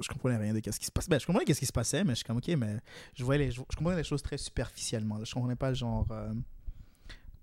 [0.00, 1.10] je comprenais rien de qu'est-ce qui se passait.
[1.10, 2.80] Ben, je comprenais qu'est-ce qui se passait, mais je suis comme, ok, mais
[3.14, 5.18] je voyais les, je comprenais les choses très superficiellement.
[5.18, 5.24] là.
[5.24, 6.32] Je comprenais pas, genre, euh,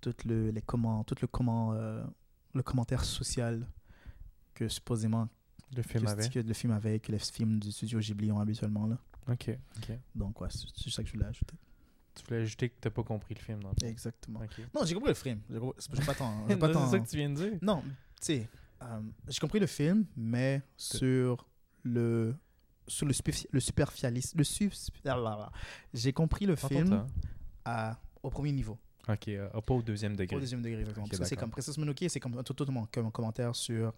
[0.01, 2.03] tout le, les comment, tout le comment, euh,
[2.53, 3.67] le commentaire social
[4.53, 5.27] que supposément
[5.75, 6.29] Le film que, avait.
[6.29, 8.97] que le film avait, que les films du studio Ghibli ont habituellement là.
[9.27, 9.57] Ok.
[9.77, 9.97] ok.
[10.15, 11.55] Donc ouais, c'est ça que je voulais ajouter.
[12.15, 13.87] Tu voulais ajouter que t'as pas compris le film dans le fond.
[13.87, 14.41] Exactement.
[14.73, 15.41] Non, j'ai compris le film.
[15.49, 16.45] Je pas tant.
[16.47, 17.59] C'est ça que tu viens de dire?
[17.61, 17.89] Non, tu
[18.21, 18.49] sais,
[18.81, 21.47] euh, j'ai compris le film, mais sur
[21.83, 22.35] le
[22.87, 23.13] sur le,
[23.51, 24.39] le superficialisme.
[24.39, 24.45] Le
[25.05, 25.51] ah.
[25.93, 27.05] J'ai compris le film
[27.63, 28.77] à, au premier niveau,
[29.09, 30.35] Ok, euh, pas au deuxième degré.
[30.35, 30.81] au deuxième degré.
[30.81, 31.07] exactement.
[31.07, 33.93] Parce que c'est comme Princess Mononoke, c'est comme tout, tout, mon, comme un commentaire sur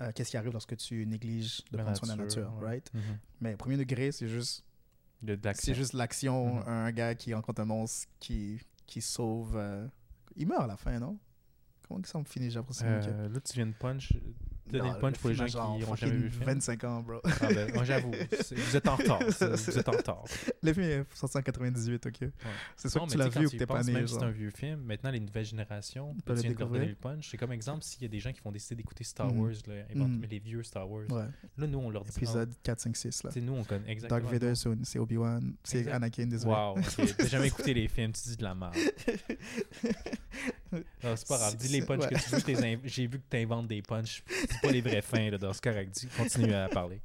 [0.00, 2.66] euh, qu'est-ce qui arrive lorsque tu négliges de La prendre soin de la nature, ouais.
[2.66, 2.90] right?
[2.94, 3.02] Mhm.
[3.40, 4.64] Mais premier degré, c'est juste
[5.54, 6.62] c'est juste l'action, Mhm.
[6.68, 9.56] un gars qui rencontre un monstre qui, qui sauve.
[9.56, 9.86] euh,
[10.36, 11.16] Il meurt à la fin, non?
[11.88, 14.12] Comment ça me finit, que- Euh, là, tu viens de punch.
[14.66, 16.44] Donner Non, le punch pour les gens qui ont fucking jamais vu le film.
[16.44, 17.20] 25 ans, bro.
[17.24, 19.20] Ah ben, moi, j'avoue, c'est- vous êtes en retard.
[19.30, 20.24] c'est- Vous êtes en retard.
[20.62, 22.30] Le film est sorti en 98, ok.
[22.76, 23.92] C'est soit Non, que tu l'as vu ou que t'es pas né.
[23.92, 26.86] Même si c'est un vieux film, maintenant les nouvelles générations, tu le viens de redonner
[26.86, 26.88] découvrir.
[26.88, 27.28] le punch.
[27.30, 29.40] C'est comme exemple s'il y a des gens qui font décider d'écouter Star Mhm.
[29.40, 30.18] Wars, là, Mhm.
[30.20, 31.04] mais les vieux Star Wars.
[31.58, 32.10] Là, nous, on leur dit.
[32.16, 33.30] Épisode 4, 5, 6, là.
[33.32, 34.20] Sais, nous, on connaît exactement.
[34.20, 35.90] Dark Vader, c'est c'est Obi-Wan, c'est.
[35.90, 36.54] Anakin, désolé.
[36.54, 36.76] Wow.
[37.18, 38.74] T'as jamais écouté les films, tu dis de la merde.
[41.02, 41.56] Non, c'est pas grave.
[41.56, 42.14] Dis les C'est- punchs que
[42.44, 42.60] tu veux.
[42.62, 44.22] inv- J'ai vu que tu inventes des punchs.
[44.26, 45.90] Dis pas les vrais fins, là, dans ce correct.
[45.94, 47.00] Dis- Continue à parler.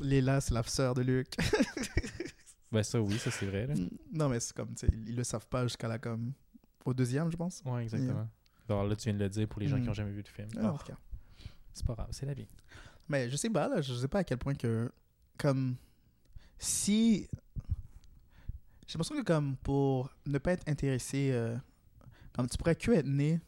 [0.00, 1.34] Léla, c'est la sœur de Luke.
[2.70, 3.66] Ben, ça, oui, ça, c'est vrai.
[3.66, 3.74] Là.
[4.12, 4.74] non, mais c'est comme,
[5.06, 6.32] ils le savent pas jusqu'à la comme.
[6.84, 7.62] Au deuxième, je pense.
[7.64, 8.28] Ouais, exactement.
[8.68, 9.88] Alors là, tu viens de le dire pour les gens qui Mhm.
[9.90, 10.48] ont jamais vu le film.
[10.60, 10.94] Ah, Ah,
[11.72, 12.48] c'est pas grave, c'est la vie.
[13.08, 14.90] Mais je sais pas, là, je sais pas à quel point que.
[15.36, 15.76] Comme.
[16.58, 17.28] Si.
[18.88, 21.30] J'ai l'impression que, comme, pour ne pas être intéressé.
[21.30, 21.56] euh,
[22.32, 23.40] comme tu pourrais que être né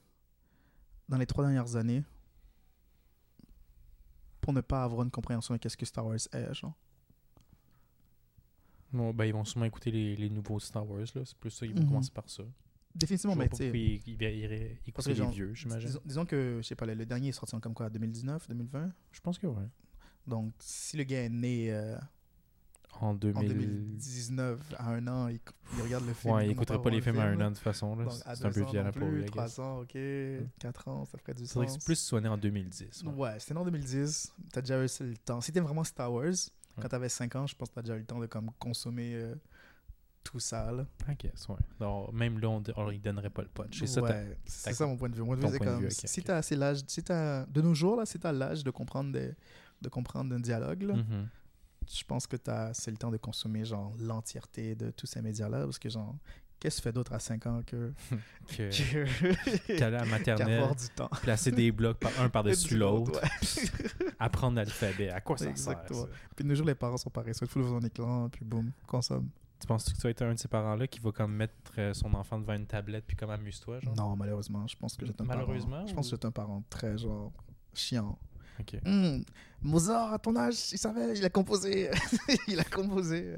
[1.09, 2.05] dans les trois dernières années
[4.41, 6.75] pour ne pas avoir une compréhension de qu'est-ce que Star Wars est, genre.
[8.93, 11.01] Bon, ben, ils vont sûrement écouter les, les nouveaux Star Wars.
[11.15, 11.23] là.
[11.25, 11.89] C'est plus ça, ils vont Mhm.
[11.89, 12.43] commencer par ça.
[12.95, 13.69] Définitivement, mais tu sais.
[13.69, 15.87] ils, ils, ils Parce que les vieux, j'imagine.
[15.89, 18.49] Disons, disons que, je sais pas, le, le dernier est sorti en comme quoi, 2019,
[18.49, 18.93] 2020.
[19.13, 19.65] Je pense que oui.
[20.27, 21.97] Donc, si le gars est né euh,
[23.01, 23.49] En en 2000...
[23.49, 25.41] 2019, à un an, il,
[25.77, 26.35] il regarde le film.
[26.35, 27.97] Ouais, il commence écouterait à pas les films le à un an de toute façon.
[28.11, 29.31] C'est un peu violent pour lui, plus, I guess.
[29.31, 29.99] trois ans, ok,
[30.59, 31.73] quatre ans, ça ferait du sens.
[31.73, 33.05] c'est plus soigné en 2010.
[33.05, 33.13] ouais.
[33.15, 34.35] Ouais, c'était en 2010.
[34.53, 35.41] T'as déjà eu le temps.
[35.41, 36.35] Si t'es vraiment Star Wars,
[36.81, 39.15] quand t'avais 5 ans, je pense que t'as déjà eu le temps de comme consommer
[39.15, 39.35] euh,
[40.23, 40.71] tout ça.
[40.71, 40.87] Là.
[41.09, 41.57] I guess, ouais.
[41.81, 43.79] Non, même là, on, lui donnerait pas le punch.
[43.79, 45.23] C'est ça, ouais, ça mon point de vue.
[45.23, 47.61] Mon point de vue, point de comme vue, ok, si t'as assez l'âge, si de
[47.61, 49.33] nos jours là, si t'as l'âge de comprendre des,
[49.81, 51.29] de comprendre un dialogue, là, Mhm.
[51.89, 55.49] Je pense que t'as c'est le temps de consommer genre l'entièreté de tous ces médias
[55.49, 56.15] là, parce que genre
[56.59, 57.93] qu'est-ce que tu fais d'autre à 5 ans que
[58.49, 61.09] Que- que- Qu'aller à la maternelle, du temps?
[61.23, 64.11] placer des blocs par, un par-dessus l'autre, Ouais.
[64.19, 65.09] apprendre l'alphabet.
[65.11, 66.01] À quoi ça Exactement.
[66.01, 66.15] sert, ça?
[66.37, 67.47] Puis de nos jours, les parents sont paresseux.
[67.47, 69.29] Il faut devant un écran, puis boum, consomme.
[69.59, 71.93] Tu penses que tu vas être un de ces parents-là qui va comme mettre euh,
[71.93, 73.95] son enfant devant une tablette puis comme amuse-toi, genre?
[73.95, 75.87] Non, malheureusement, je pense que j'étais un Malheureusement, parent.
[75.87, 77.31] Je pense que j'étais un parent très genre
[77.75, 78.19] chiant.
[78.85, 79.25] Hum,
[79.63, 81.91] Mozart, à ton âge, il savait, il a composé.
[82.49, 83.37] il a composé.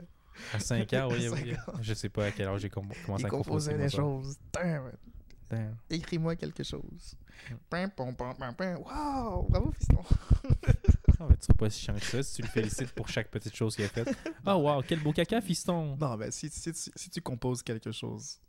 [0.52, 1.54] À 5 ans, oui, oui.
[1.82, 3.72] Je sais pas à quel âge j'ai com- commencé il à composer.
[3.72, 4.36] composait des choses.
[4.52, 4.92] Damn,
[5.50, 5.76] Damn.
[5.90, 7.16] écris-moi quelque chose.
[7.68, 8.76] Pim, pom, pom, pom, pom.
[8.76, 10.02] Wow, bravo, fiston.
[11.20, 13.28] En fait, tu seras pas si chiant que ça si tu le félicites pour chaque
[13.30, 14.12] petite chose qu'il a faite.
[14.44, 15.96] Oh wow, quel beau caca, fiston!
[15.96, 18.40] Non, mais si, si, si, si tu composes quelque chose,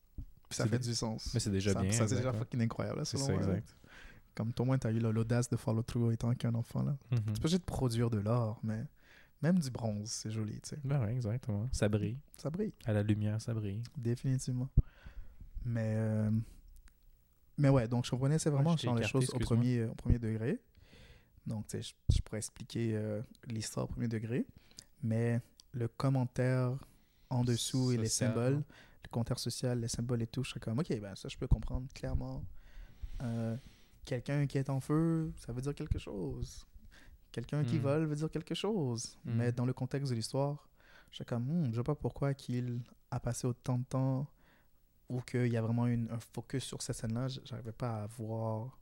[0.50, 1.30] ça C'est fait du sens.
[1.36, 1.92] Mais c'est déjà ça, bien.
[1.92, 3.46] Ça, c'est déjà fucking incroyable, là, C'est selon là.
[3.58, 3.76] exact.
[4.36, 6.98] Comme toi, moins, t'as eu là, l'audace de faire le trou étant qu'un enfant, là.
[7.12, 7.34] Mhm.
[7.34, 8.84] Tu peux juste produire de l'or, mais
[9.42, 10.80] même du bronze, c'est joli, tu sais.
[10.84, 11.68] Ben ouais, exactement.
[11.72, 12.18] Ça brille.
[12.38, 13.82] Ça brille, À la lumière, ça brille.
[13.98, 14.70] définitivement.
[15.66, 16.32] Mais, euh,
[17.58, 20.60] mais ouais, donc je comprenais, c'est vraiment Ouais, les choses au premier, au premier degré.
[21.46, 24.46] Donc, tu sais, je, je pourrais expliquer euh, l'histoire au premier degré,
[25.04, 25.42] mais
[25.74, 26.72] le commentaire
[27.30, 28.64] en dessous et les Social, symboles,
[29.04, 31.48] le commentaire social, les symboles et tout, je serais comme, ok, ben ça, je peux
[31.48, 32.44] comprendre clairement.
[33.22, 33.56] Euh,
[34.06, 36.66] Quelqu'un qui est en feu, ça veut dire quelque chose.
[37.32, 37.82] Quelqu'un qui Hmm.
[37.84, 39.18] vole veut dire quelque chose.
[39.26, 39.36] Hmm.
[39.38, 40.70] Mais dans le contexte de l'histoire,
[41.10, 42.82] je suis comme, Hmm, je sais pas pourquoi qu'il
[43.12, 44.28] a passé autant de temps
[45.10, 47.28] ou qu'il y a vraiment une, un focus sur cette scène-là.
[47.28, 48.80] J- J'arrivais pas à voir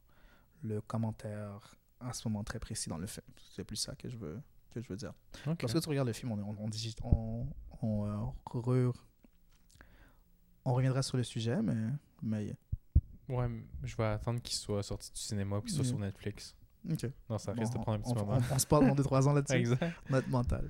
[0.64, 3.26] le commentaire à ce moment très précis dans le film.
[3.56, 4.42] C'est plus ça que je veux,
[4.72, 5.14] que je veux dire.
[5.48, 5.62] Ok.
[5.62, 7.48] Lorsque tu regardes le film, on, on, on, digit- on,
[7.82, 8.92] on, euh,
[10.66, 11.90] on reviendra sur le sujet, mais,
[12.22, 12.56] mais
[13.32, 13.48] Ouais,
[13.84, 15.98] je vais attendre qu'il soit sorti du cinéma puis qu'il soit Mm.
[15.98, 16.56] sur Netflix.
[16.92, 17.10] ok.
[17.30, 18.40] Non, ça Bon, risque de prendre un petit on, moment.
[18.52, 19.56] on- on se parle dans 2-3 ans là-dessus.
[19.56, 19.94] Exact.
[20.10, 20.70] Notre mental.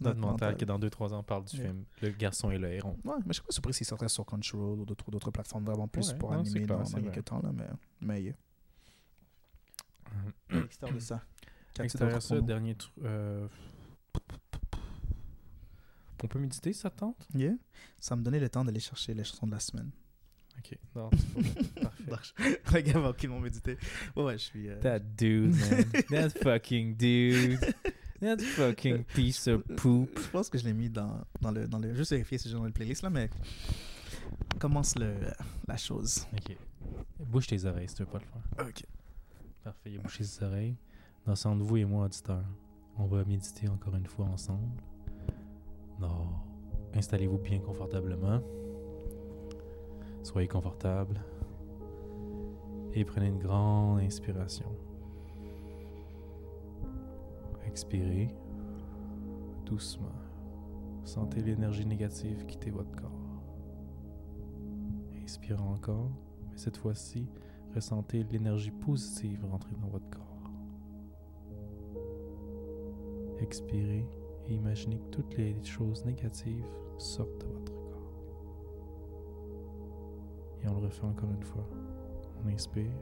[0.00, 1.66] Notre mental qui dans 2-3 ans parle du Yeah.
[1.66, 2.96] film Le garçon et le héron.
[3.04, 6.08] Ouais, mais je suis pas surpris s'il sortait sur Crunchyroll ou d'autres plateformes vraiment plus
[6.12, 7.40] Ouais, pour non, animer clair, dans, quelques temps.
[7.42, 7.68] Là, mais,
[8.00, 8.34] mais yeah.
[10.50, 11.22] à l'extérieur de ça?
[11.80, 12.92] Extérieur ça, dernier truc.
[13.04, 13.46] euh,
[16.24, 17.26] On peut méditer, ça te tente?
[17.34, 17.54] Yeah.
[17.98, 19.90] Ça me donnait le temps d'aller chercher les chansons de la semaine.
[20.64, 20.78] Ok.
[20.94, 21.10] Non.
[22.08, 22.60] Parfait.
[22.72, 23.76] Le gars va aucunement méditer.
[24.16, 24.68] Ouais, je suis.
[24.68, 25.84] euh, That dude, man.
[26.10, 27.58] That fucking dude.
[28.20, 30.10] That fucking piece of poop.
[30.18, 31.66] Je pense que je l'ai mis dans, dans le.
[31.66, 33.28] Dans le juste vérifier si j'ai dans le playlist là, mais.
[34.58, 35.14] Commence le,
[35.66, 36.26] la chose.
[36.32, 36.56] Ok.
[37.18, 38.66] Bouge tes oreilles si tu veux pas le faire.
[38.68, 38.84] Ok.
[39.64, 40.76] Parfait, il a bouché ses oreilles.
[41.26, 42.44] Dans ce entre vous et moi, auditeur,
[42.98, 44.68] on va méditer encore une fois ensemble.
[46.00, 46.28] Non.
[46.94, 48.42] Installez-vous bien confortablement.
[50.22, 51.20] Soyez confortable.
[52.94, 54.66] Et prenez une grande inspiration.
[57.66, 58.34] Expirez
[59.64, 60.12] doucement.
[61.04, 63.10] Sentez l'énergie négative quitter votre corps.
[65.24, 66.10] Inspirez encore,
[66.50, 67.26] mais cette fois-ci,
[67.74, 70.50] ressentez l'énergie positive rentrer dans votre corps.
[73.40, 74.06] Expirez
[74.48, 76.66] et imaginez que toutes les choses négatives
[76.98, 77.71] sortent de votre corps.
[80.62, 81.68] Et on le refait encore une fois.
[82.44, 82.92] On inspire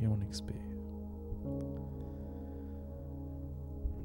[0.00, 0.56] et on expire.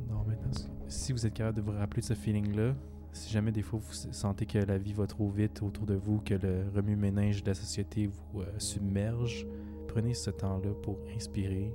[0.10, 0.52] Non, maintenant,
[0.88, 2.76] si vous êtes capable de vous rappeler de ce feeling-là,
[3.14, 6.20] si jamais des fois vous sentez que la vie va trop vite autour de vous,
[6.22, 9.46] que le remue-ménage de la société vous euh, submerge,
[9.88, 11.74] prenez ce temps-là pour inspirer,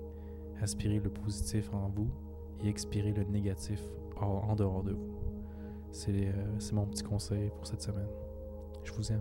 [0.62, 2.10] aspirer le positif en vous
[2.62, 3.80] et expirer le négatif
[4.18, 5.16] en, dehors de vous.
[6.08, 8.08] Euh, c'est mon petit conseil pour cette semaine.
[8.86, 9.20] Je vous aime.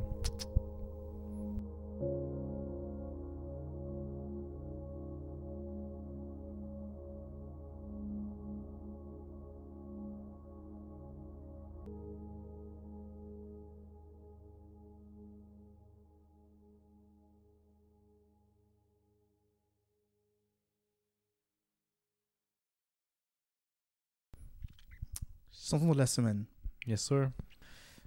[25.51, 26.45] Chanson de la semaine.
[26.85, 27.31] Yes, sir.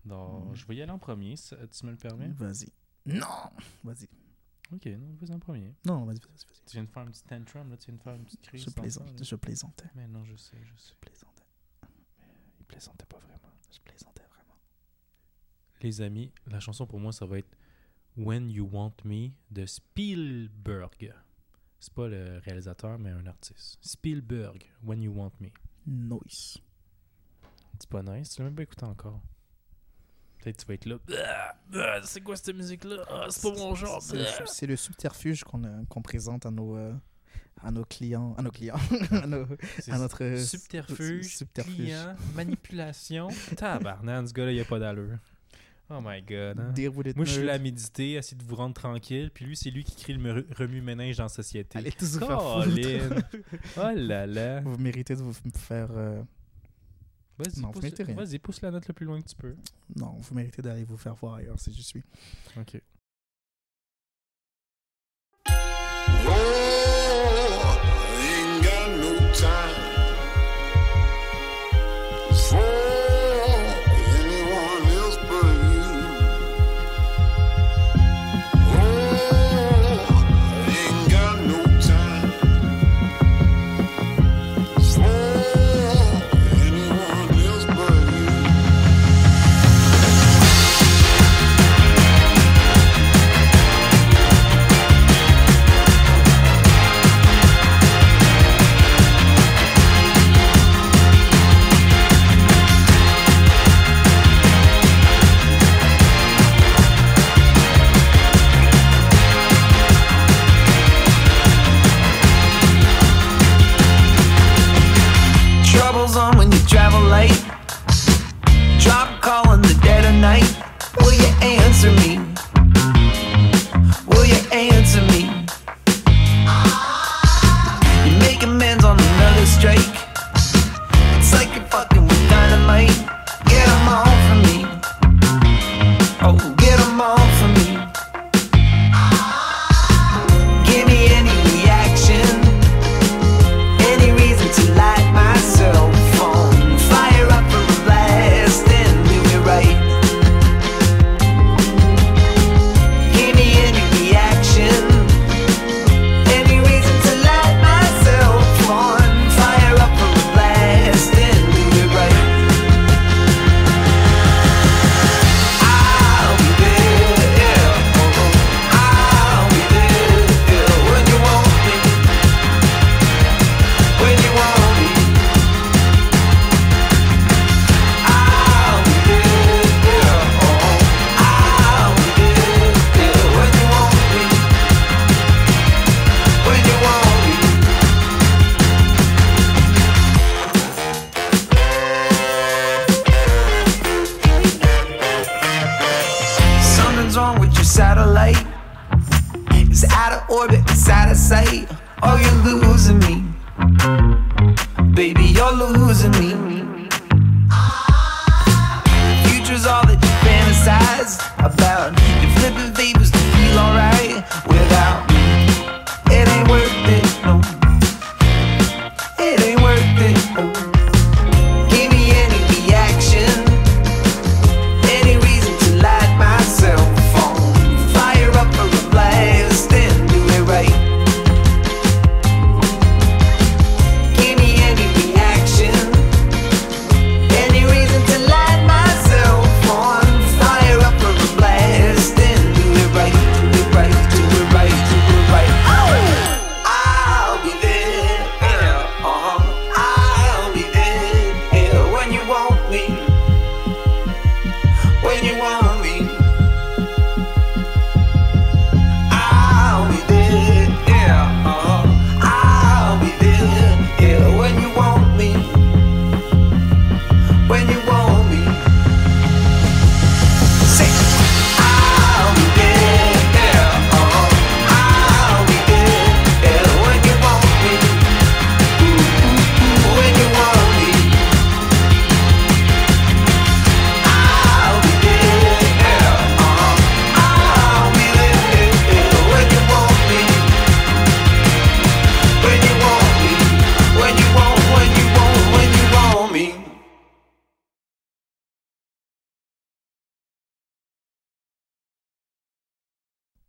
[0.08, 0.54] Donc, Mm.
[0.54, 2.28] je vais y aller en premier, si tu me le permets?
[2.28, 2.68] Vas-y.
[3.06, 3.26] Non
[3.84, 4.08] Vas-y.
[4.72, 5.74] Ok, non, vas-y en premier.
[5.86, 6.64] Non, vas-y, vas-y, vas-y.
[6.66, 8.64] Tu viens de faire un petit tantrum, là, tu viens de faire une petite crise.
[8.64, 9.88] Je plaisante, je plaisantais.
[9.94, 10.90] Mais non, je sais, je sais.
[10.90, 11.44] Je plaisantais.
[12.60, 13.48] Il plaisantait pas vraiment.
[13.72, 14.56] Je plaisantais vraiment.
[15.80, 17.56] Les amis, la chanson pour moi, ça va être
[18.16, 21.14] When You Want Me de Spielberg.
[21.80, 23.78] C'est pas le réalisateur, mais un artiste.
[23.80, 25.48] Spielberg, When You Want Me.
[25.86, 26.58] Nice.
[27.80, 29.22] C'est pas nice, tu l'as même pas écouté encore.
[30.42, 30.96] Peut-être tu vas être là.
[31.16, 32.96] Ah, ah, c'est quoi cette musique-là?
[33.10, 34.00] Ah, c'est pas mon genre.
[34.00, 34.66] C'est le, Ah.
[34.66, 36.92] le subterfuge qu'on euh, présente à nos, euh,
[37.62, 38.34] à nos clients.
[38.38, 38.76] À nos clients.
[39.10, 39.46] à, nos-
[39.90, 40.36] à notre.
[40.38, 41.74] subterfuge, subterfuge.
[41.74, 43.28] client, manipulation.
[43.56, 45.18] Tabarnan, ce gars-là, il a pas d'allure.
[45.90, 46.60] Oh my god.
[46.60, 46.74] hein.
[47.16, 49.30] Moi, je suis là à méditer, essayer de vous rendre tranquille.
[49.32, 51.78] Puis lui, c'est lui qui crée le remue-ménage dans la société.
[51.78, 53.24] Allez tous vous faire foutre.
[53.78, 54.60] Oh là là.
[54.60, 55.88] Vous méritez de vous faire.
[55.92, 56.22] euh,
[57.38, 58.14] Vas-y, Non, vous pousse, méritez rien.
[58.16, 59.54] vas-y, pousse la note le plus loin que tu peux.
[59.96, 62.02] Non, vous méritez d'aller vous faire voir ailleurs si je suis.
[62.56, 62.80] Ok.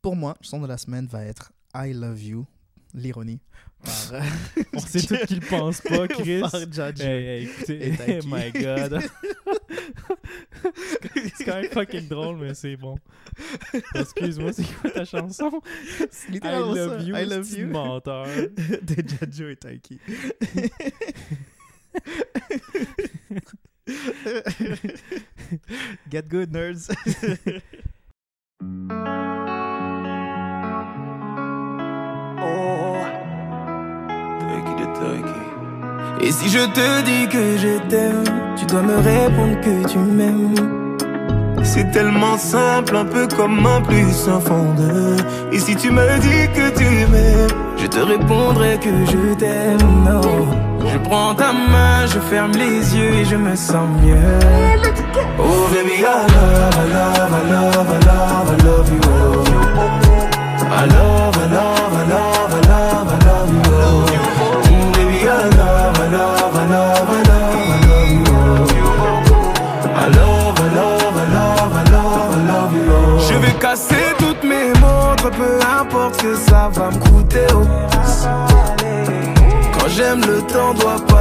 [0.10, 2.46] Pour moi, le son de la semaine va être I Love You,
[2.96, 3.40] l'ironie,
[3.84, 4.22] par, euh,
[4.74, 6.42] On sait tout qu'il pense pas, Chris.
[6.42, 6.56] par.
[6.56, 8.28] Hey, hey, écoutez, Et oh Taiki.
[8.32, 9.02] my god.
[11.38, 12.98] c'est quand même fucking drôle, mais c'est bon.
[13.94, 15.62] Excuse-moi, c'est quoi ta chanson?
[16.28, 17.68] I love ça, you, I Love c'est-tu You.
[17.68, 18.26] menteur.
[18.26, 18.96] de
[19.32, 20.00] Judge et Taiki.
[26.10, 26.90] Get good, nerds.
[36.22, 38.24] Et si je te dis que je t'aime,
[38.58, 40.98] tu dois me répondre que tu m'aimes.
[41.64, 45.16] C'est tellement simple, un peu comme un plus un fond de.
[45.56, 50.04] Et si tu me dis que tu m'aimes, je te répondrai que je t'aime.
[50.06, 50.22] Non,
[50.86, 54.16] je prends ta main, je ferme les yeux et je me sens mieux.
[55.40, 59.09] Oh baby, I love, I love, I love, I love, I love you.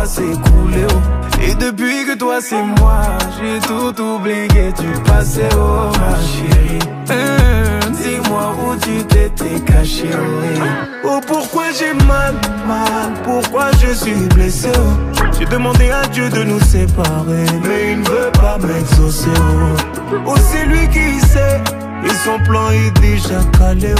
[0.07, 0.87] S'écouler.
[0.91, 1.41] oh.
[1.41, 3.03] Et depuis que toi c'est moi,
[3.41, 6.79] j'ai tout oublié, tu passais, oh ma chérie.
[7.11, 10.11] Hum, Dis-moi où tu t'étais caché.
[10.13, 10.61] oh, eh.
[11.05, 12.35] Oh, pourquoi j'ai mal,
[12.67, 14.69] mal, pourquoi je suis blessé.
[14.77, 15.23] oh.
[15.39, 19.31] J'ai demandé à Dieu de nous séparer, mais il ne veut pas m'exaucer.
[19.39, 21.61] Oh, Oh, c'est lui qui sait,
[22.05, 23.95] et son plan est déjà calé.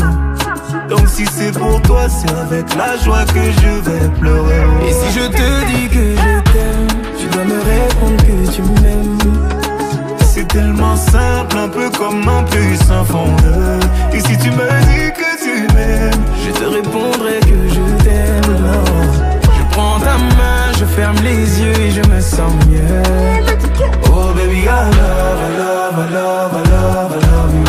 [0.89, 4.63] Donc si c'est pour toi, c'est avec la joie que je vais pleurer.
[4.89, 6.87] Et si je te dis que je t'aime,
[7.19, 9.19] tu dois me répondre que tu m'aimes.
[10.21, 13.81] C'est tellement simple, un peu comme un plus un fondeur.
[14.15, 18.57] Et si tu me dis que tu m'aimes, je te répondrai que je t'aime.
[19.45, 23.03] Je prends ta main, je ferme les yeux et je me sens mieux.
[24.11, 27.13] Oh baby, I love, I love, I love, I love.
[27.13, 27.68] I love you.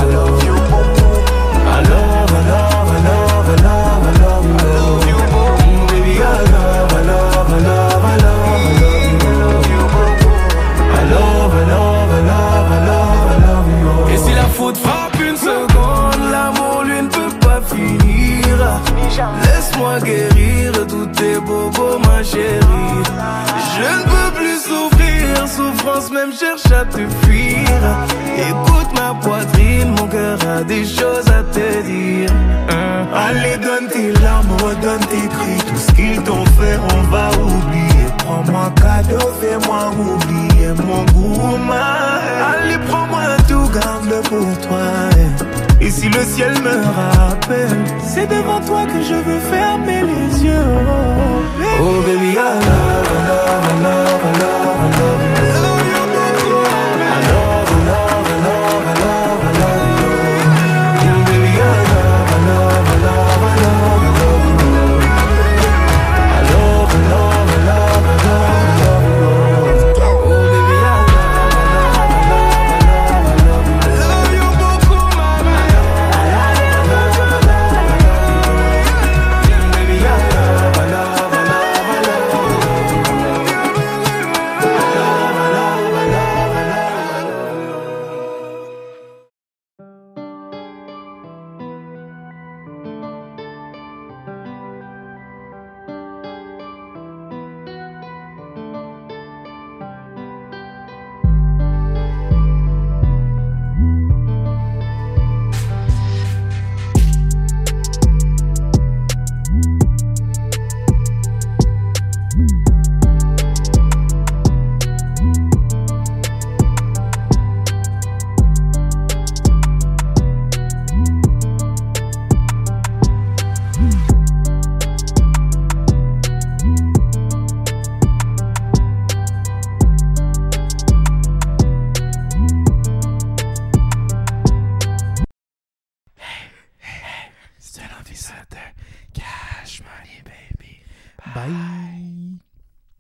[19.44, 23.04] Laisse-moi guérir tous tes bobos, ma chérie.
[23.76, 27.68] Je ne peux plus souffrir, souffrance même cherche à te fuir.
[28.38, 32.32] Écoute ma poitrine, mon cœur a des choses à te dire.
[32.70, 33.08] Hein?
[33.14, 35.68] Allez, donne tes larmes, redonne tes cris.
[35.68, 38.06] Tout ce qu'ils t'ont fait, on va oublier.
[38.20, 41.58] Prends-moi cadeau, fais-moi oublier mon goût.
[41.72, 45.10] Allez, prends-moi tout, garde-le pour toi.
[45.82, 47.70] Et si le ciel me rappelle,
[49.04, 50.70] je veux fermer les yeux.
[51.82, 53.09] Oh baby, love,